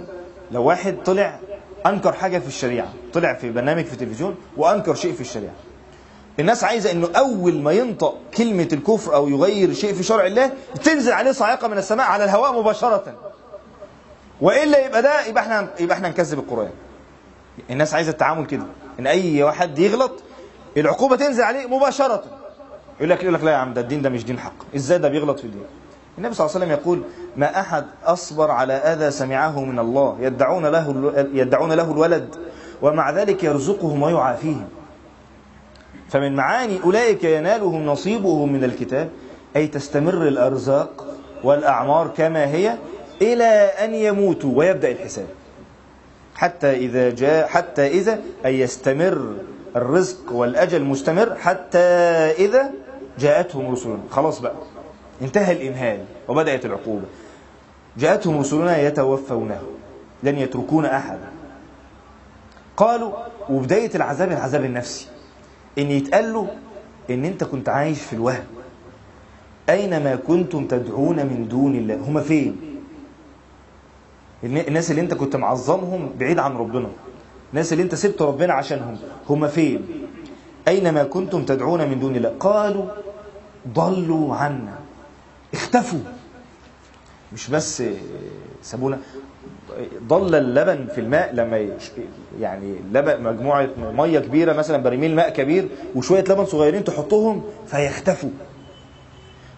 [0.51, 1.39] لو واحد طلع
[1.85, 5.53] أنكر حاجة في الشريعة طلع في برنامج في التلفزيون وأنكر شيء في الشريعة.
[6.39, 10.51] الناس عايزة إنه أول ما ينطق كلمة الكفر أو يغير شيء في شرع الله
[10.83, 13.03] تنزل عليه صاعقة من السماء على الهواء مباشرة.
[14.41, 16.69] وإلا يبقى ده يبقى إحنا يبقى إحنا نكذب القرآن.
[17.69, 18.63] الناس عايزة التعامل كده.
[18.99, 20.11] إن أي واحد يغلط
[20.77, 22.23] العقوبة تنزل عليه مباشرة.
[22.97, 24.53] يقول لك يقول لك لا يا عم ده الدين ده مش دين حق.
[24.75, 25.63] إزاي ده بيغلط في الدين؟
[26.17, 27.01] النبي صلى الله عليه وسلم يقول
[27.37, 30.17] ما أحد أصبر على أذى سمعه من الله.
[30.19, 32.35] يدعون له يدعون له الولد
[32.81, 34.67] ومع ذلك يرزقهم ويعافيهم.
[36.09, 39.09] فمن معاني أولئك ينالهم نصيبهم من الكتاب
[39.55, 41.05] أي تستمر الأرزاق
[41.43, 42.77] والأعمار كما هي
[43.21, 45.27] إلى أن يموتوا ويبدأ الحساب.
[46.35, 49.33] حتى إذا جاء حتى إذا أي يستمر
[49.75, 51.77] الرزق والأجل مستمر حتى
[52.37, 52.71] إذا
[53.19, 53.99] جاءتهم رسلنا.
[54.11, 54.55] خلاص بقى.
[55.21, 57.05] انتهى الإمهال وبدأت العقوبة.
[57.97, 59.61] جاءتهم رسلنا يتوفونه
[60.23, 61.29] لن يتركون أحدا.
[62.77, 63.11] قالوا
[63.49, 65.07] وبداية العذاب العذاب النفسي.
[65.77, 66.47] إن يتقال له
[67.09, 68.43] إن أنت كنت عايش في الوهم.
[69.69, 71.95] أينما كنتم تدعون من دون الله.
[71.95, 72.68] هم فين؟
[74.43, 76.89] الناس اللي أنت كنت معظمهم بعيد عن ربنا.
[77.51, 78.97] الناس اللي أنت سبت ربنا عشانهم.
[79.29, 79.87] هم فين؟
[80.67, 82.29] أينما كنتم تدعون من دون الله.
[82.39, 82.85] قالوا
[83.67, 84.73] ضلوا عنا.
[85.53, 85.99] اختفوا.
[87.33, 87.83] مش بس
[88.61, 88.99] سابونا.
[90.07, 91.69] ضل اللبن في الماء لما
[92.39, 98.29] يعني لبن مجموعة مية كبيرة مثلا برميل ماء كبير وشوية لبن صغيرين تحطهم فيختفوا.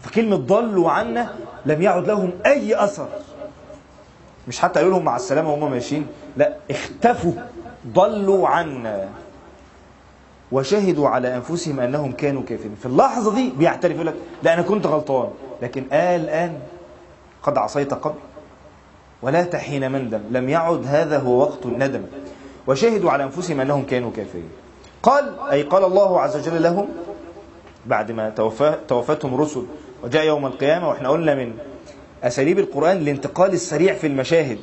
[0.02, 1.34] فكلمة ضلوا عنا
[1.66, 3.08] لم يعد لهم أي أثر.
[4.48, 6.08] مش حتى قالوا لهم مع السلامة وهم ماشيين.
[6.38, 7.34] لا اختفوا
[7.88, 9.10] ضلوا عنا.
[10.52, 12.76] وشهدوا على أنفسهم أنهم كانوا كافرين.
[12.76, 15.30] في اللحظة دي بيعترف يقول لك لا أنا كنت غلطان.
[15.62, 16.60] لكن آل الان
[17.44, 18.20] قد عصيت قبل.
[19.22, 20.22] ولا تحين مندم.
[20.32, 22.04] لم يعد هذا هو وقت الندم.
[22.68, 24.50] وشهدوا على أنفسهم أنهم كانوا كافرين.
[25.04, 26.88] قال أي قال الله عز وجل لهم
[27.86, 29.66] بعد ما توفى توفتهم رسل.
[30.04, 31.54] وجاء يوم القيامة وإحنا قلنا من
[32.24, 34.60] أساليب القرآن الانتقال السريع في المشاهد.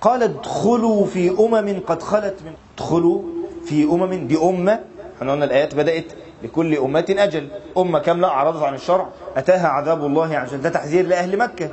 [0.00, 3.22] قال ادخلوا في أمم قد خلت من ادخلوا
[3.64, 4.80] في أمم دي امه
[5.18, 6.04] إحنا قلنا الآيات بدأت
[6.42, 7.48] لكل أمة أجل.
[7.78, 9.08] أمة كاملة أعرضت عن الشرع.
[9.36, 10.60] أتاها عذاب الله وجل.
[10.60, 11.70] ده تحذير لأهل مكة.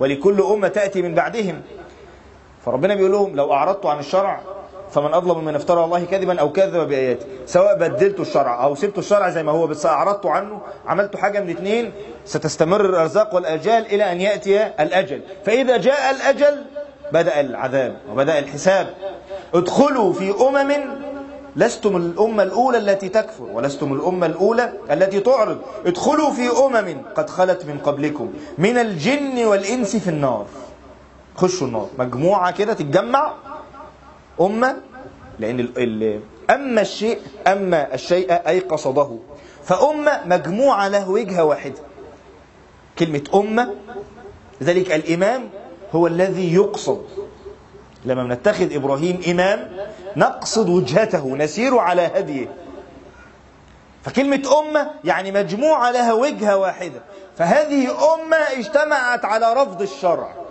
[0.00, 1.62] ولكل أمة تأتي من بعدهم.
[2.64, 4.40] فربنا بيقول لهم لو أعرضتوا عن الشرع
[4.92, 9.30] فمن أظلم ممن افترى الله كذبا أو كذب بآياته سواء بدلتوا الشرع أو سبتوا الشرع
[9.30, 11.92] زي ما هو بس أعرضتوا عنه عملتوا حاجة من اثنين
[12.24, 15.20] ستستمر الأرزاق والأجال إلى أن يأتي الأجل.
[15.44, 16.64] فإذا جاء الأجل
[17.12, 18.86] بدأ العذاب وبدأ الحساب.
[19.54, 20.72] ادخلوا في أمم
[21.56, 25.58] لستم الأمة الأولى التي تكفر ولستم الأمة الأولى التي تعرض.
[25.86, 30.46] ادخلوا في أمم قد خلت من قبلكم من الجن والإنس في النار.
[31.36, 31.88] خشوا النار.
[31.98, 33.32] مجموعة كده تتجمع.
[34.40, 34.76] أمة
[35.38, 35.60] لأن
[36.50, 39.18] أما الشيء أما الشيء أي قصده.
[39.64, 41.80] فأمة مجموعة له وجهة واحدة.
[42.98, 43.74] كلمة أمة
[44.62, 45.48] ذلك الإمام
[45.92, 47.04] هو الذي يقصد.
[48.04, 49.76] لما بنتخذ إبراهيم إمام
[50.16, 52.54] نقصد وجهته نسير على هديه.
[54.04, 57.00] فكلمة أمة يعني مجموعة لها وجهة واحدة.
[57.38, 60.41] فهذه أمة اجتمعت على رفض الشرع.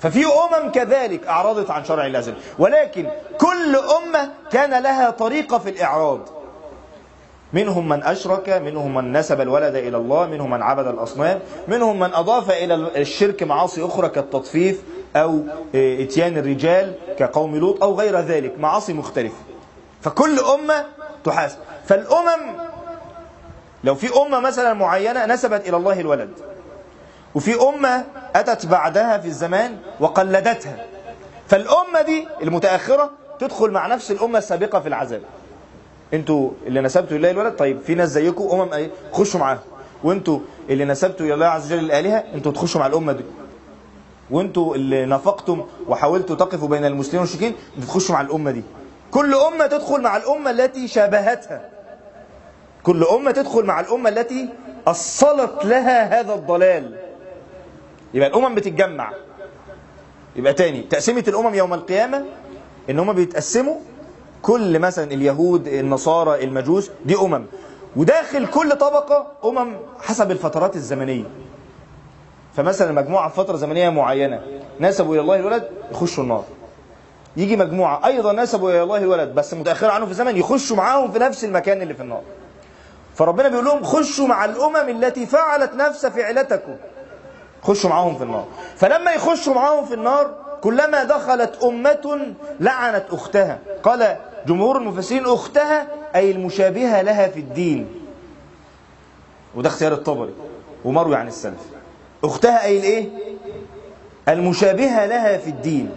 [0.00, 3.06] ففي أمم كذلك أعرضت عن شرع الله ولكن
[3.38, 6.20] كل أمة كان لها طريقة في الإعراض.
[7.52, 12.14] منهم من أشرك منهم من نسب الولد إلى الله منهم من عبد الأصنام منهم من
[12.14, 14.82] أضاف إلى الشرك معاصي أخرى كالتطفيف
[15.16, 15.40] أو
[15.74, 19.36] إتيان الرجال كقوم لوط أو غير ذلك معاصي مختلفة.
[20.02, 20.84] فكل أمة
[21.24, 21.58] تحاسب.
[21.86, 22.56] فالأمم
[23.84, 26.30] لو في أمة مثلا معينة نسبت إلى الله الولد
[27.38, 28.04] وفي أمة
[28.36, 30.84] أتت بعدها في الزمان وقلدتها.
[31.48, 35.20] فالأمة دي المتأخرة تدخل مع نفس الأمة السابقة في العذاب.
[36.14, 39.58] أنتوا اللي نسبتوا لله الولد طيب في ناس زيكم أمم إيه؟ خشوا معاهم.
[40.04, 40.38] وانتوا
[40.70, 43.24] اللي نسبتوا الله عز وجل الآلهة أنتوا تخشوا مع الأمة دي.
[44.30, 48.62] وانتوا اللي نفقتم وحاولتوا تقفوا بين المسلمين والمشركين تخشوا مع الأمة دي.
[49.10, 51.68] كل أمة تدخل مع الأمة التي شابهتها.
[52.82, 54.48] كل أمة تدخل مع الأمة التي
[54.86, 57.07] أصلت لها هذا الضلال.
[58.14, 59.12] يبقى الأمم بتتجمع.
[60.36, 62.24] يبقى تاني تقسيمة الأمم يوم القيامة
[62.90, 63.76] إن هم بيتقسموا
[64.42, 67.44] كل مثلا اليهود النصارى المجوس دي أمم.
[67.96, 71.24] وداخل كل طبقة أمم حسب الفترات الزمنية.
[72.56, 74.42] فمثلا مجموعة في فترة زمنية معينة
[74.80, 76.44] نسبوا إلى الله الولد يخشوا النار.
[77.36, 81.18] يجي مجموعة أيضا نسبوا إلى الله الولد بس متأخرة عنه في الزمن يخشوا معاهم في
[81.18, 82.22] نفس المكان اللي في النار.
[83.14, 86.76] فربنا بيقول لهم خشوا مع الأمم التي فعلت نفس فعلتكم.
[87.62, 88.46] خشوا معاهم في النار.
[88.76, 93.58] فلما يخشوا معاهم في النار كلما دخلت أمة لعنت أختها.
[93.82, 94.16] قال
[94.46, 97.88] جمهور المفسرين أختها أي المشابهة لها في الدين.
[99.54, 100.34] وده اختيار الطبري
[100.84, 101.60] ومروي عن السلف.
[102.24, 103.08] أختها أي الإيه؟
[104.28, 105.90] المشابهة لها في الدين.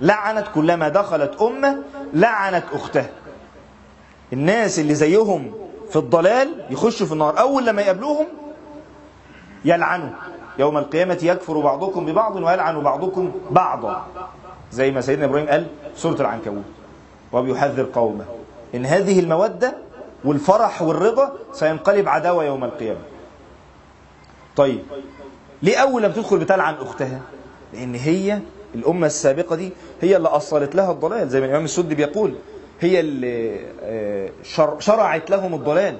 [0.00, 1.82] لعنت كلما دخلت أمة
[2.14, 3.10] لعنت أختها.
[4.32, 5.54] الناس اللي زيهم
[5.90, 7.38] في الضلال يخشوا في النار.
[7.38, 8.26] أول لما يقابلوهم
[9.64, 10.10] يلعنوا.
[10.60, 14.06] يوم القيامة يكفر بعضكم ببعض ويلعن بعضكم بعضا.
[14.72, 16.64] زي ما سيدنا إبراهيم قال سورة العنكبوت.
[17.32, 18.24] وبيحذر قومه.
[18.74, 19.76] إن هذه المودة
[20.24, 23.00] والفرح والرضا سينقلب عداوة يوم القيامة.
[24.56, 24.82] طيب
[25.62, 27.20] ليه أول لم تدخل بتلعن أختها؟
[27.74, 28.40] لأن هي
[28.74, 31.28] الأمة السابقة دي هي اللي أصلت لها الضلال.
[31.28, 32.34] زي ما الإمام السدي بيقول
[32.80, 33.60] هي اللي
[34.78, 35.96] شرعت لهم الضلال.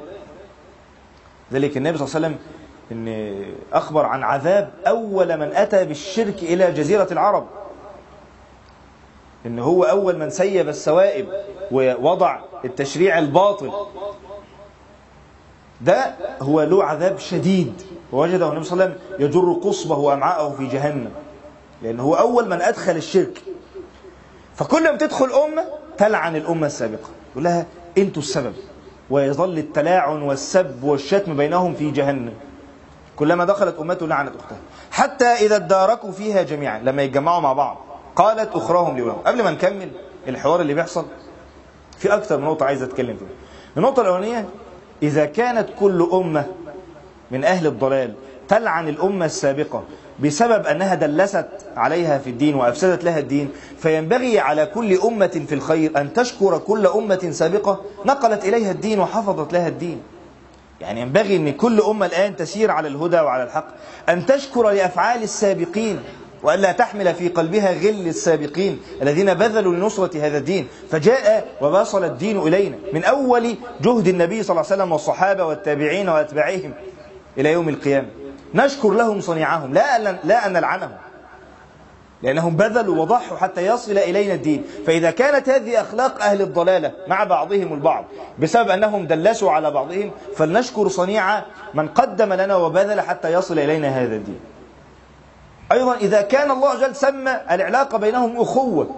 [1.53, 2.38] ذلك النبي صلى الله عليه وسلم
[2.92, 7.46] إن أخبر عن عذاب أول من أتى بالشرك إلى جزيرة العرب.
[9.46, 11.29] إن هو أول من سيب السوائب
[11.72, 13.72] ووضع التشريع الباطل.
[15.81, 17.83] ده هو له عذاب شديد.
[18.12, 21.11] ووجده النبي صلى الله عليه وسلم يجر قصبه وأمعاءه في جهنم.
[21.83, 23.42] لأنه هو أول من أدخل الشرك.
[24.55, 25.64] فكل ما تدخل أمة
[25.98, 27.09] تلعن الأمة السابقة.
[27.33, 27.66] يقول لها
[27.98, 28.55] أنتوا السبب.
[29.11, 32.33] ويظل التلاعن والسب والشتم بينهم في جهنم.
[33.21, 34.58] كلما دخلت أمته لعنت أختها.
[34.90, 37.79] حتى إذا اداركوا فيها جميعا لما يتجمعوا مع بعض
[38.16, 39.90] قالت أخراهم لأولاهم قبل ما نكمل
[40.29, 41.06] الحوار اللي بيحصل
[41.98, 43.29] في أكثر من نقطة عايز أتكلم فيها.
[43.77, 44.48] النقطة الأولانية
[45.02, 46.46] إذا كانت كل أمة
[47.31, 48.14] من أهل الضلال
[48.48, 49.83] تلعن الأمة السابقة
[50.21, 56.00] بسبب أنها دلست عليها في الدين وأفسدت لها الدين فينبغي على كل أمة في الخير
[56.00, 60.02] أن تشكر كل أمة سابقة نقلت إليها الدين وحفظت لها الدين.
[60.81, 63.68] يعني ينبغي أن كل أمة الآن تسير على الهدى وعلى الحق.
[64.08, 66.00] أن تشكر لأفعال السابقين
[66.42, 70.68] وألا تحمل في قلبها غل السابقين الذين بذلوا لنصرة هذا الدين.
[70.90, 76.72] فجاء وواصل الدين إلينا من أول جهد النبي صلى الله عليه وسلم والصحابة والتابعين وأتباعهم
[77.38, 78.08] إلى يوم القيامة.
[78.54, 79.74] نشكر لهم صنيعهم.
[79.74, 80.96] لا لا أن نلعنهم.
[82.23, 84.64] لأنهم بذلوا وضحوا حتى يصل إلينا الدين.
[84.87, 88.04] فإذا كانت هذه أخلاق أهل الضلالة مع بعضهم البعض
[88.38, 91.42] بسبب أنهم دلسوا على بعضهم فلنشكر صنيع
[91.75, 94.40] من قدم لنا وبذل حتى يصل إلينا هذا الدين.
[95.73, 98.90] أيضا إذا كان الله جل سمى العلاقة بينهم أخوة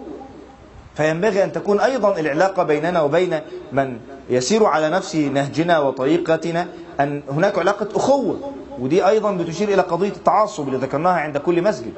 [0.94, 3.40] فينبغي أن تكون أيضا العلاقة بيننا وبين
[3.72, 3.98] من
[4.30, 6.66] يسير على نفس نهجنا وطريقتنا
[7.00, 11.92] أن هناك علاقة أخوة ودي أيضا بتشير إلى قضية التعصب اللي ذكرناها عند كل مسجد.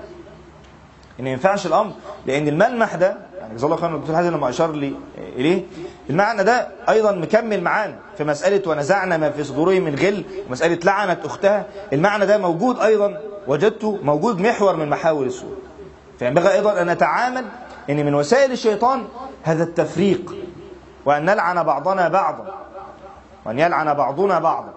[1.20, 1.92] ان ما ينفعش الأمر
[2.26, 5.62] لأن الملمح ده يعني جزاه الله خيرا الدكتور حازم لما أشار لي إليه
[6.10, 11.24] المعنى ده أيضا مكمل معانا في مسألة ونزعنا ما في صدورهم من غل ومساله لعنت
[11.24, 11.66] أختها.
[11.92, 15.54] المعنى ده موجود أيضا وجدته موجود محور من محاور السوء
[16.18, 17.44] فينبغي أيضا أن نتعامل
[17.90, 19.04] إن من وسائل الشيطان
[19.42, 20.34] هذا التفريق
[21.04, 22.54] وأن نلعن بعضنا بعضا
[23.44, 24.72] وأن يلعن بعضنا بعضا.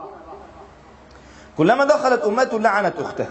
[1.57, 3.29] كلما دخلت امته لعنت أختها.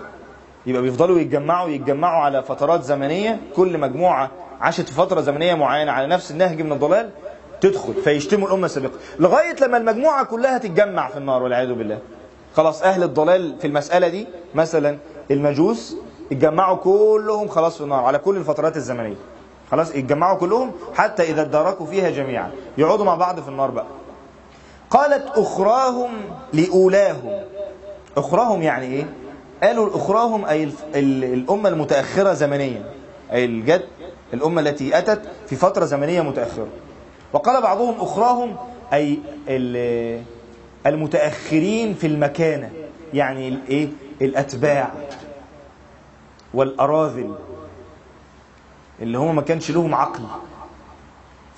[0.67, 3.41] يبقى بيفضلوا يتجمعوا يتجمعوا على فترات زمنية.
[3.57, 7.11] كل مجموعة عاشت في فترة زمنية معينة على نفس النهج من الضلال
[7.61, 8.93] تدخل فيشتموا الأمة السابقة.
[9.19, 11.99] لغاية لما المجموعة كلها تتجمع في النار والعياذ بالله.
[12.57, 14.99] خلاص أهل الضلال في المسألة دي مثلا
[15.31, 15.97] المجوس
[16.33, 19.17] اتجمعوا كلهم خلاص في النار على كل الفترات الزمنية.
[19.71, 22.51] خلاص اتجمعوا كلهم حتى إذا اداركوا فيها جميعا.
[22.79, 23.87] يقعدوا مع بعض في النار بقى.
[24.91, 26.11] قالت أخراهم
[26.53, 27.41] لأولاهم.
[28.17, 29.07] أخراهم يعني إيه؟
[29.63, 32.93] قالوا أخراهم أي الأمة المتأخرة زمنيا
[33.33, 33.85] أي الجد
[34.35, 36.67] الأمة التي أتت في فترة زمنية متأخرة.
[37.33, 38.57] وقال بعضهم أخراهم
[38.93, 39.19] أي
[40.87, 42.71] المتأخرين في المكانة
[43.15, 43.89] يعني الإيه
[44.23, 44.91] الأتباع
[46.55, 47.35] والأراذل
[49.03, 50.23] اللي هم ما كانش لهم عقل.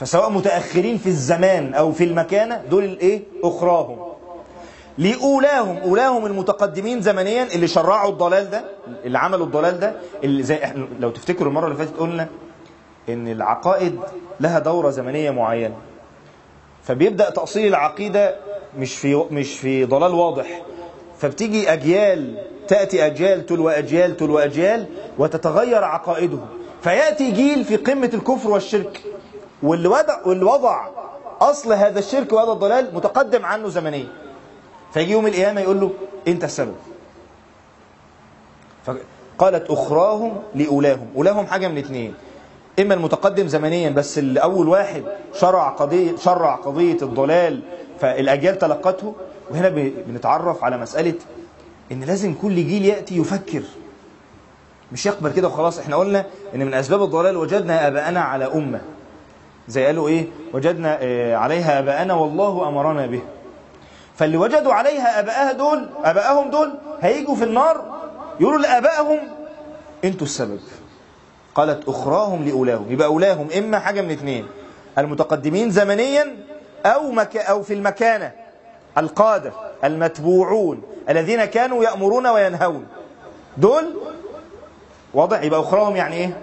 [0.01, 3.99] فسواء متأخرين في الزمان أو في المكانة دول الإيه أخراهم.
[4.99, 8.65] لأولاهم أولاهم المتقدمين زمنيا اللي شرعوا الضلال ده
[9.05, 9.93] اللي عملوا الضلال ده
[10.25, 12.29] اللي زي إحنا لو تفتكروا المرة اللي فاتت قلنا
[13.09, 14.01] إن العقائد
[14.41, 15.75] لها دورة زمنية معينة.
[16.83, 18.37] فبيبدأ تأصيل العقيدة
[18.79, 20.63] مش في مش في ضلال واضح.
[21.19, 24.87] فبتيجي أجيال تأتي أجيال تلو أجيال تلو أجيال
[25.19, 26.47] وتتغير عقائدهم.
[26.83, 29.01] فيأتي جيل في قمة الكفر والشرك.
[29.63, 30.87] واللي وضع, واللي وضع
[31.41, 34.09] أصل هذا الشرك وهذا الضلال متقدم عنه زمنيا.
[34.95, 35.91] فيجي يوم القيامة يقول له
[36.29, 36.75] أنت السبب.
[38.85, 41.07] فقالت أخراهم لأولاهم.
[41.17, 42.15] أولاهم حاجة من اثنين
[42.81, 45.03] إما المتقدم زمنيا بس اللي أول واحد
[45.35, 47.61] شرع قضية شرع قضية الضلال
[48.01, 49.15] فالأجيال تلقته.
[49.51, 49.69] وهنا
[50.07, 51.15] بنتعرف على مسألة
[51.93, 53.63] إن لازم كل جيل يأتي يفكر.
[54.93, 55.79] مش يقبل كده وخلاص.
[55.79, 56.25] إحنا قلنا
[56.55, 58.81] إن من أسباب الضلال وجدنا أباءنا على أمة.
[59.69, 60.93] زي قالوا إيه؟ وجدنا
[61.37, 63.23] عليها أباءنا والله أمرنا به.
[64.19, 67.99] فاللي وجدوا عليها ابائها دول ابائهم دول هيجوا في النار
[68.41, 69.19] يقولوا لآبائهم
[70.05, 70.61] أنتوا السبب.
[71.55, 72.87] قالت أخراهم لأولاهم.
[72.93, 74.47] يبقى أولاهم إما حاجة من اثنين
[74.99, 76.37] المتقدمين زمنيا
[76.87, 78.33] أو مك أو في المكانة
[78.99, 79.53] القادة
[79.85, 82.87] المتبوعون الذين كانوا يأمرون وينهون.
[83.57, 83.95] دول
[85.15, 86.41] واضح؟ يبقى أخراهم يعني إيه؟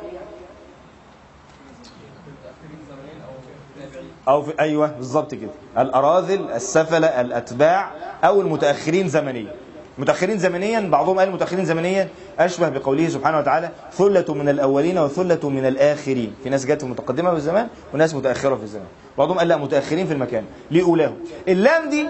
[4.28, 5.50] أو في أيوه بالظبط كده.
[5.78, 7.92] الأراذل السفلة الأتباع
[8.24, 9.52] أو المتأخرين زمنيا.
[9.98, 12.10] متأخرين زمنيا بعضهم قال متأخرين زمنيا
[12.40, 16.34] أشبه بقوله سبحانه وتعالى ثلة من الأولين وثلة من الآخرين.
[16.44, 18.88] في ناس جت متقدمة في الزمان وناس متأخرة في الزمان.
[19.18, 21.18] بعضهم قال لا متأخرين في المكان لأولاهم.
[21.48, 22.08] اللام دي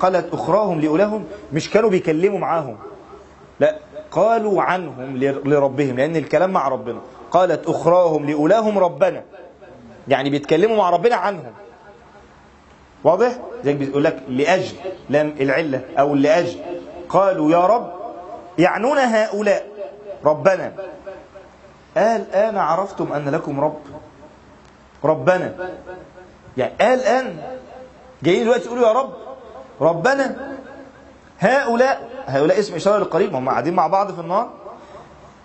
[0.00, 2.76] قالت أخراهم لأولاهم مش كانوا بيكلموا معاهم.
[3.60, 3.78] لا
[4.10, 7.00] قالوا عنهم لربهم لأن الكلام مع ربنا.
[7.30, 9.22] قالت أخراهم لأولاهم ربنا.
[10.08, 11.52] يعني بيتكلموا مع ربنا عنهم.
[13.04, 13.32] واضح؟
[13.64, 14.76] زي بيقول لك لأجل
[15.10, 16.60] لم العلة أو لأجل.
[17.08, 17.92] قالوا يا رب
[18.58, 19.66] يعنون هؤلاء
[20.24, 20.72] ربنا.
[21.96, 23.80] قال أنا عرفتم أن لكم رب
[25.04, 25.54] ربنا.
[26.56, 27.36] يعني قال الان
[28.22, 29.12] جايين دلوقتي يقولوا يا رب
[29.80, 30.56] ربنا.
[31.38, 34.50] هؤلاء هؤلاء اسم إشارة للقريب هم قاعدين مع بعض في النار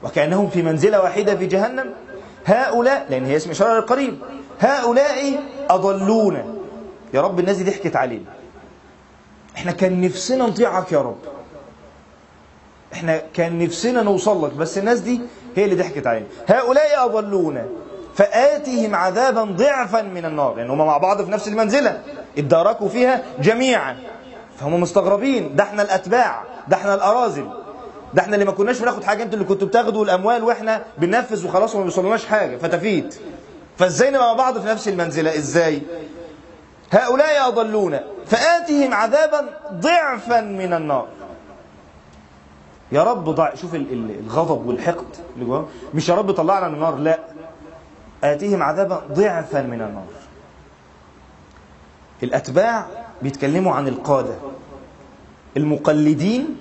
[0.03, 1.93] وكأنهم في منزلة واحدة في جهنم.
[2.45, 4.21] هؤلاء لأن هي اسم إشارة للقريب.
[4.61, 5.39] هؤلاء
[5.69, 6.45] أضلونا.
[7.13, 8.25] يا رب الناس دي ضحكت علينا.
[9.55, 11.17] إحنا كان نفسنا نطيعك يا رب.
[12.93, 15.21] إحنا كان نفسنا نوصل لك بس الناس دي
[15.55, 16.25] هي اللي ضحكت علينا.
[16.47, 17.65] هؤلاء أضلونا
[18.15, 20.55] فآتهم عذابا ضعفا من النار.
[20.55, 22.01] لأن هم مع بعض في نفس المنزلة.
[22.37, 23.97] اداركوا فيها جميعا.
[24.57, 25.55] فهم مستغربين.
[25.55, 27.49] ده إحنا الأتباع ده إحنا الأراذل.
[28.13, 31.75] ده إحنا اللي ما كناش بناخد حاجة أنتوا اللي كنتوا بتاخدوا الأموال وإحنا بننفذ وخلاص
[31.75, 32.57] وما بيوصلوناش حاجة.
[32.57, 33.19] فتفيت.
[33.81, 35.81] فازاي نبقى مع بعض في نفس المنزلة؟ إزاي؟
[36.91, 41.07] هؤلاء اضلونا فآتهم عذابا ضعفا من النار.
[42.91, 45.05] يا رب ضع شوف ال- ال- الغضب والحقد
[45.35, 47.19] اللي جواهم مش يا رب طلعنا من النار لا.
[48.23, 50.05] آتيهم عذابا ضعفا من النار.
[52.23, 52.85] الأتباع
[53.21, 54.35] بيتكلموا عن القادة.
[55.57, 56.57] المقلدين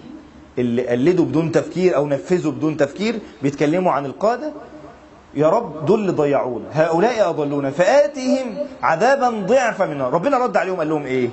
[0.59, 4.53] اللي قلدوا بدون تفكير أو نفذوا بدون تفكير بيتكلموا عن القادة.
[5.35, 6.65] يا رب دول اللي ضيعونا.
[6.73, 7.71] هؤلاء أضلونا.
[7.71, 11.29] فآتهم عذابا ضعفا من النار ربنا رد عليهم قال لهم إيه؟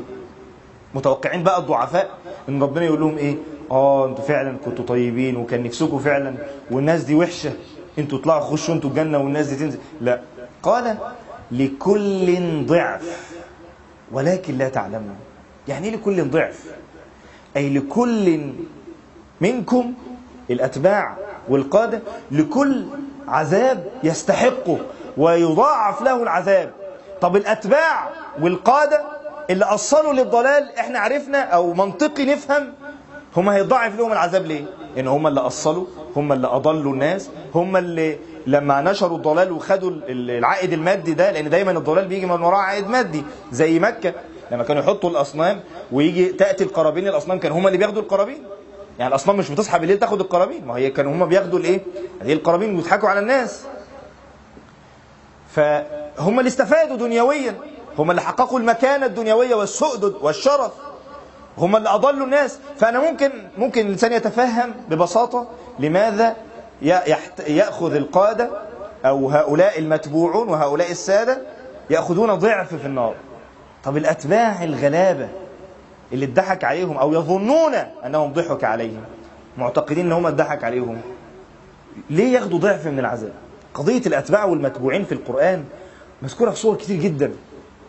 [0.96, 2.10] متوقعين بقى الضعفاء؟
[2.50, 3.36] إن ربنا يقول لهم إيه؟
[3.72, 6.36] آه أنتوا فعلا كنتوا طيبين وكان نفسكم فعلا
[6.72, 7.52] والناس دي وحشة.
[8.00, 9.80] أنتوا اطلعوا خشوا أنتوا الجنة والناس دي تنزل.
[10.02, 10.22] لا.
[10.64, 10.98] قال
[11.52, 13.34] لكل ضعف
[14.12, 15.16] ولكن لا تعلمون
[15.68, 16.66] يعني إيه لكل ضعف؟
[17.58, 18.42] أي لكل
[19.42, 19.94] منكم
[20.50, 21.18] الأتباع
[21.50, 22.02] والقادة.
[22.32, 22.86] لكل
[23.28, 24.78] عذاب يستحقه
[25.18, 26.72] ويضاعف له العذاب.
[27.22, 28.10] طب الأتباع
[28.42, 29.02] والقادة
[29.50, 32.74] اللي أصلوا للضلال إحنا عرفنا أو منطقي نفهم
[33.38, 34.66] هم هيضاعف لهم العذاب ليه؟
[34.98, 38.18] إن هم اللي أصلوا هم اللي أضلوا الناس هم اللي
[38.48, 42.88] لما نشروا الضلال وخدوا ال- العائد المادي ده لأن دايما الضلال بيجي من وراه عائد
[42.88, 44.14] مادي زي مكة
[44.52, 45.60] لما كانوا يحطوا الأصنام
[45.92, 48.44] ويجي تأتي القرابين الاصنام كانوا هم اللي بياخدوا القرابين.
[49.00, 50.66] يعني الأصنام مش بتصحى بالليل تاخد القرابين.
[50.66, 51.82] ما هي كانوا هم بياخدوا الإيه؟
[52.22, 53.62] هذه القرابين ويضحكوا على الناس.
[55.50, 57.56] فهم اللي استفادوا دنيويا.
[57.98, 60.72] هم اللي حققوا المكانة الدنيوية والسؤدد والشرف.
[61.58, 62.60] هم اللي أضلوا الناس.
[62.78, 65.48] فأنا ممكن ممكن الإنسان يتفهم ببساطة
[65.80, 66.36] لماذا
[67.48, 68.50] يأخذ القادة
[69.06, 71.42] أو هؤلاء المتبوعون وهؤلاء السادة
[71.90, 73.16] يأخذون ضعف في النار.
[73.84, 75.30] طب الأتباع الغلابة
[76.14, 77.74] اللي اتضحك عليهم أو يظنون
[78.06, 79.02] أنهم ضحك عليهم.
[79.58, 81.02] معتقدين أنهم اتضحك عليهم.
[82.10, 83.34] ليه ياخدوا ضعف من العذاب؟
[83.74, 85.64] قضية الأتباع والمتبوعين في القرآن
[86.22, 87.32] مذكورة في صور كتير جدا.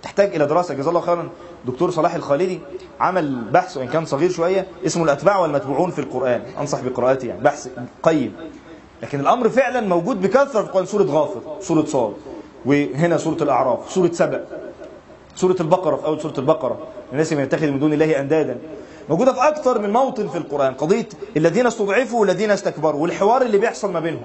[0.02, 0.74] تحتاج إلى دراسة.
[0.74, 1.28] جزاه الله خيرا.
[1.66, 2.60] دكتور صلاح الخالدي
[3.00, 6.42] عمل بحث وإن كان صغير شوية اسمه الأتباع والمتبوعون في القرآن.
[6.60, 7.40] أنصح بقراءته يعني.
[7.40, 7.68] بحث
[8.02, 8.36] قيم.
[9.02, 12.12] لكن الأمر فعلا موجود بكثرة في القرآن سورة غافر سورة صاد.
[12.66, 14.44] وهنا سورة الأعراف سورة سبأ
[15.34, 16.78] سورة البقرة في أول سورة البقرة.
[17.12, 18.58] الناس من يتخذ من دون الله أندادا.
[19.08, 23.92] موجودة في أكثر من موطن في القرآن قضية الذين استضعفوا والذين استكبروا والحوار اللي بيحصل
[23.92, 24.22] ما بينهم.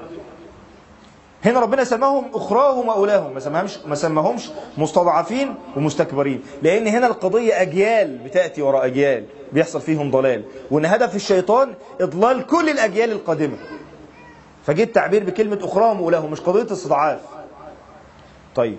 [1.46, 6.44] هنا ربنا سماهم أخراهم وأولاهم ما سماهمش ما سماهمش مستضعفين ومستكبرين.
[6.62, 10.44] لأن هنا القضية أجيال بتأتي وراء أجيال بيحصل فيهم ضلال.
[10.72, 13.58] وأن هدف الشيطان إضلال كل الأجيال القادمة.
[14.66, 17.20] فجه التعبير بكلمة أخراهم وأولاهم مش قضية استضعاف.
[18.56, 18.78] طيب.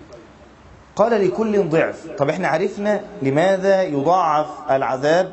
[0.97, 2.07] قال لكل ضعف.
[2.19, 5.33] طب إحنا عرفنا لماذا يضاعف العذاب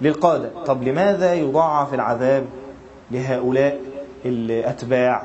[0.00, 0.50] للقادة.
[0.66, 2.44] طب لماذا يضاعف العذاب
[3.10, 3.80] لهؤلاء
[4.24, 5.22] الأتباع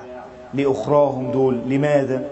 [0.53, 2.30] لأخراهم دول؟ لماذا؟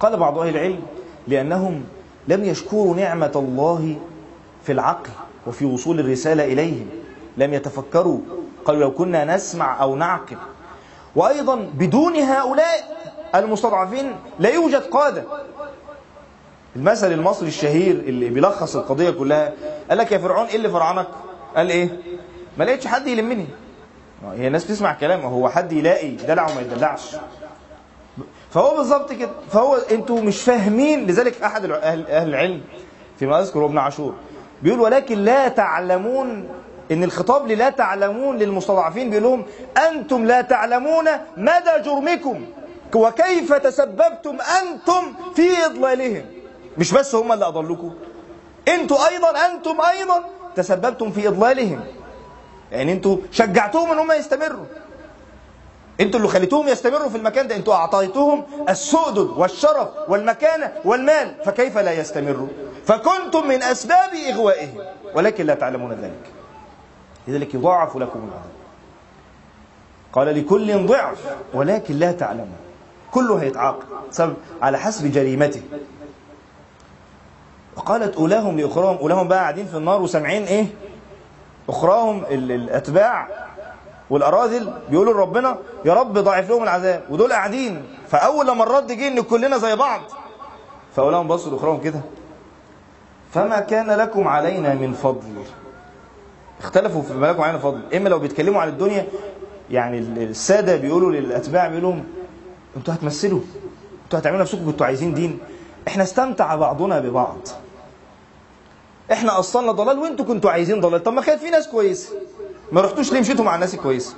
[0.00, 0.82] قال بعض أهل العلم
[1.28, 1.84] لأنهم
[2.28, 3.96] لم يشكروا نعمة الله
[4.64, 5.10] في العقل
[5.46, 6.86] وفي وصول الرسالة إليهم.
[7.36, 8.18] لم يتفكروا.
[8.64, 10.36] قالوا لو كنا نسمع أو نعقل.
[11.16, 12.98] وأيضا بدون هؤلاء
[13.34, 15.24] المستضعفين لا يوجد قادة.
[16.76, 19.52] المثل المصري الشهير اللي بيلخص القضية كلها
[19.88, 21.06] قال لك يا فرعون إيه اللي فرعنك
[21.56, 21.88] قال إيه؟
[22.58, 23.46] ما لقيتش حد يلمني.
[24.36, 27.16] هي الناس بتسمع كلام هو حد يلاقي دلع وما يدلعش.
[28.50, 32.60] فهو بالظبط كده فهو أنتوا مش فاهمين لذلك أحد أهل أهل العلم
[33.18, 34.14] فيما اذكر ابن عاشور
[34.62, 36.48] بيقول ولكن لا تعلمون
[36.92, 39.44] إن الخطاب للا تعلمون للمستضعفين بيقول لهم
[39.90, 41.04] أنتم لا تعلمون
[41.36, 42.44] مدى جرمكم
[42.94, 46.24] وكيف تسببتم أنتم في إضلالهم.
[46.78, 47.94] مش بس هم اللي اضلوكم
[48.68, 50.24] أنتوا أيضا أنتم أيضا
[50.56, 51.80] تسببتم في إضلالهم.
[52.72, 54.64] يعني أنتوا شجعتوهم إن هم يستمروا.
[56.00, 57.56] أنتوا اللي خليتوهم يستمروا في المكان ده.
[57.56, 62.48] أنتوا اعطيتوهم السؤدد والشرف والمكانة والمال فكيف لا يستمروا؟
[62.86, 64.78] فكنتم من أسباب إغوائهم
[65.14, 66.32] ولكن لا تعلمون ذلك.
[67.28, 68.58] لذلك يضاعف لكم العذاب.
[70.12, 71.18] قال لكل ضعف
[71.54, 72.56] ولكن لا تعلمون.
[73.10, 73.82] كله هيتعاقب
[74.62, 75.62] على حسب جريمته.
[77.78, 80.66] وقالت أولاهم لأخراهم أولاهم بقى قاعدين في النار وسامعين إيه؟
[81.68, 83.28] أخراهم ال- الأتباع
[84.10, 87.02] والأراذل بيقولوا لربنا يا رب ضاعف لهم العذاب.
[87.10, 87.82] ودول قاعدين.
[88.08, 90.00] فأول لما الرد جه إن كلنا زي بعض.
[90.96, 92.00] فأولاهم بصوا لأخراهم كده.
[93.34, 95.34] فما كان لكم علينا من فضل.
[96.60, 97.80] اختلفوا في ما لكم علينا فضل.
[97.96, 99.06] إما لو بيتكلموا عن الدنيا
[99.70, 101.94] يعني السادة بيقولوا للأتباع بيقولوا
[102.76, 103.40] أنتوا هتمثلوا
[104.04, 105.38] أنتوا هتعملوا نفسكم كنتوا عايزين دين.
[105.88, 107.38] إحنا استمتع بعضنا ببعض.
[109.12, 111.02] إحنا أصلنا ضلال وإنتوا كنتوا عايزين ضلال.
[111.02, 112.10] طب ما كان في ناس كويسه
[112.72, 114.14] ما رحتوش ليه مشيتوا مع الناس الكويسه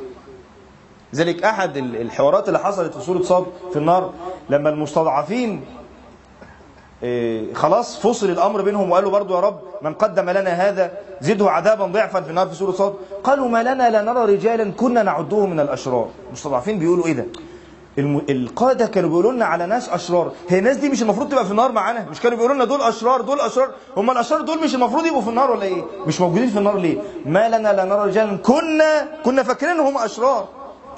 [1.15, 4.13] ذلك أحد ال- الحوارات اللي حصلت في سوره صاد في النار
[4.51, 5.65] لما المستضعفين
[7.03, 11.87] إيه خلاص فصل الأمر بينهم وقالوا برضو يا رب من قدم لنا هذا زده عذابا
[11.87, 15.61] ضعفا في النار في سوره صاد قالوا ما لنا لا نرى رجالا كنا نعده من
[15.61, 16.09] الأشرار.
[16.27, 17.27] المستضعفين بيقولوا إيه ده.
[17.99, 20.33] القادة كانوا بيقولوا لنا على ناس أشرار.
[20.49, 22.07] هي الناس دي مش المفروض تبقى في النار معانا.
[22.11, 23.71] مش كانوا بيقولوا لنا دول أشرار دول أشرار.
[23.97, 26.99] هم الأشرار دول مش المفروض يبقوا في النار ولا إيه؟ مش موجودين في النار ليه؟
[27.27, 28.37] ما لنا لا نرى رجالا.
[28.37, 30.49] كنا كنا فاكرين هم أشرار.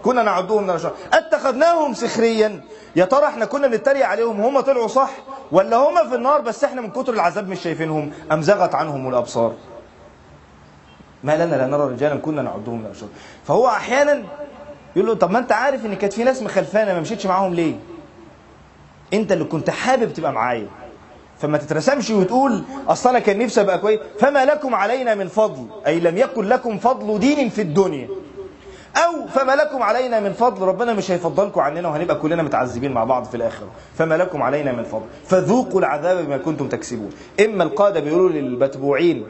[0.03, 2.65] كنا نعدهم من الاشرار اتخذناهم سخريا.
[2.97, 5.11] يا ترى إحنا كنا بنتريق عليهم هم طلعوا صح؟
[5.53, 9.53] ولا هم في النار بس إحنا من كتر العذاب مش شايفينهم؟ أم زغت عنهم الأبصار؟
[11.25, 12.17] ما لنا لا نرى رجالا.
[12.17, 13.11] كنا نعدهم من الاشرار
[13.45, 14.23] فهو أحيانا
[14.97, 17.75] يقول له طب ما أنت عارف إن كانت في ناس مخلفانا ما مشيتش معاهم ليه؟
[19.15, 20.67] أنت اللي كنت حابب تبقى معايا.
[21.39, 24.01] فما تترسمش وتقول أصل أنا كان نفسي أبقى كويس.
[24.19, 28.09] فما لكم علينا من فضل أي لم يكن لكم فضل دين في الدنيا.
[28.97, 33.25] أو فما لكم علينا من فضل ربنا مش هيفضلكم عننا وهنبقى كلنا متعذبين مع بعض
[33.25, 33.69] في الآخرة.
[33.95, 35.07] فما لكم علينا من فضل.
[35.27, 37.11] فذوقوا العذاب بما كنتم تكسبون.
[37.45, 39.27] إما القادة بيقولوا للمتبوعين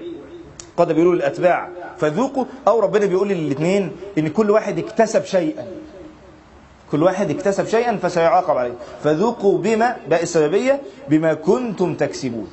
[0.76, 1.68] قادة بيقولوا للأتباع
[2.02, 2.44] فذوقوا.
[2.68, 5.66] أو ربنا بيقول للاثنين إن كل واحد اكتسب شيئا.
[6.90, 8.74] كل واحد اكتسب شيئا فسيعاقب عليه.
[9.04, 12.48] فذوقوا بما باء السببية بما كنتم تكسبون.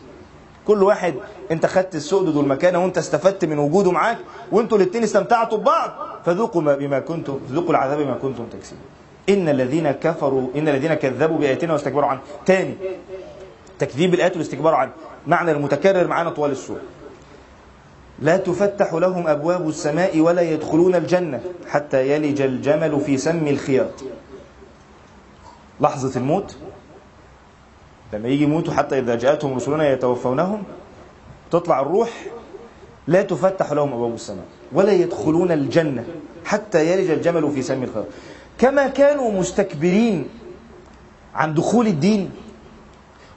[0.68, 1.14] كل واحد
[1.52, 4.18] أنت خدت السؤدد والمكانه وأنت استفدت من وجوده معاك
[4.52, 5.92] وأنتوا الاثنين استمتعتوا ببعض
[6.26, 8.82] فذوقوا ما بما كنتم ذوقوا العذاب بما كنتم تكسبون.
[9.30, 12.74] إن الذين كفروا إن الذين كذبوا بآياتنا واستكبروا عنها تاني
[13.80, 14.94] تكذيب الآيات والاستكبار عنها
[15.28, 16.82] معنى المتكرر معانا طوال السورة.
[18.22, 24.04] لا تفتح لهم أبواب السماء ولا يدخلون الجنة حتى يلج الجمل في سم الخياط.
[25.82, 26.58] لحظة الموت.
[28.14, 30.64] لما يجي يموتوا حتى إذا جاءتهم رسلنا يتوفونهم
[31.52, 32.10] تطلع الروح.
[33.08, 36.06] لا تفتح لهم أبواب السماء ولا يدخلون الجنة
[36.46, 38.06] حتى يلج الجمل في سم الخياط.
[38.58, 40.30] كما كانوا مستكبرين
[41.36, 42.32] عن دخول الدين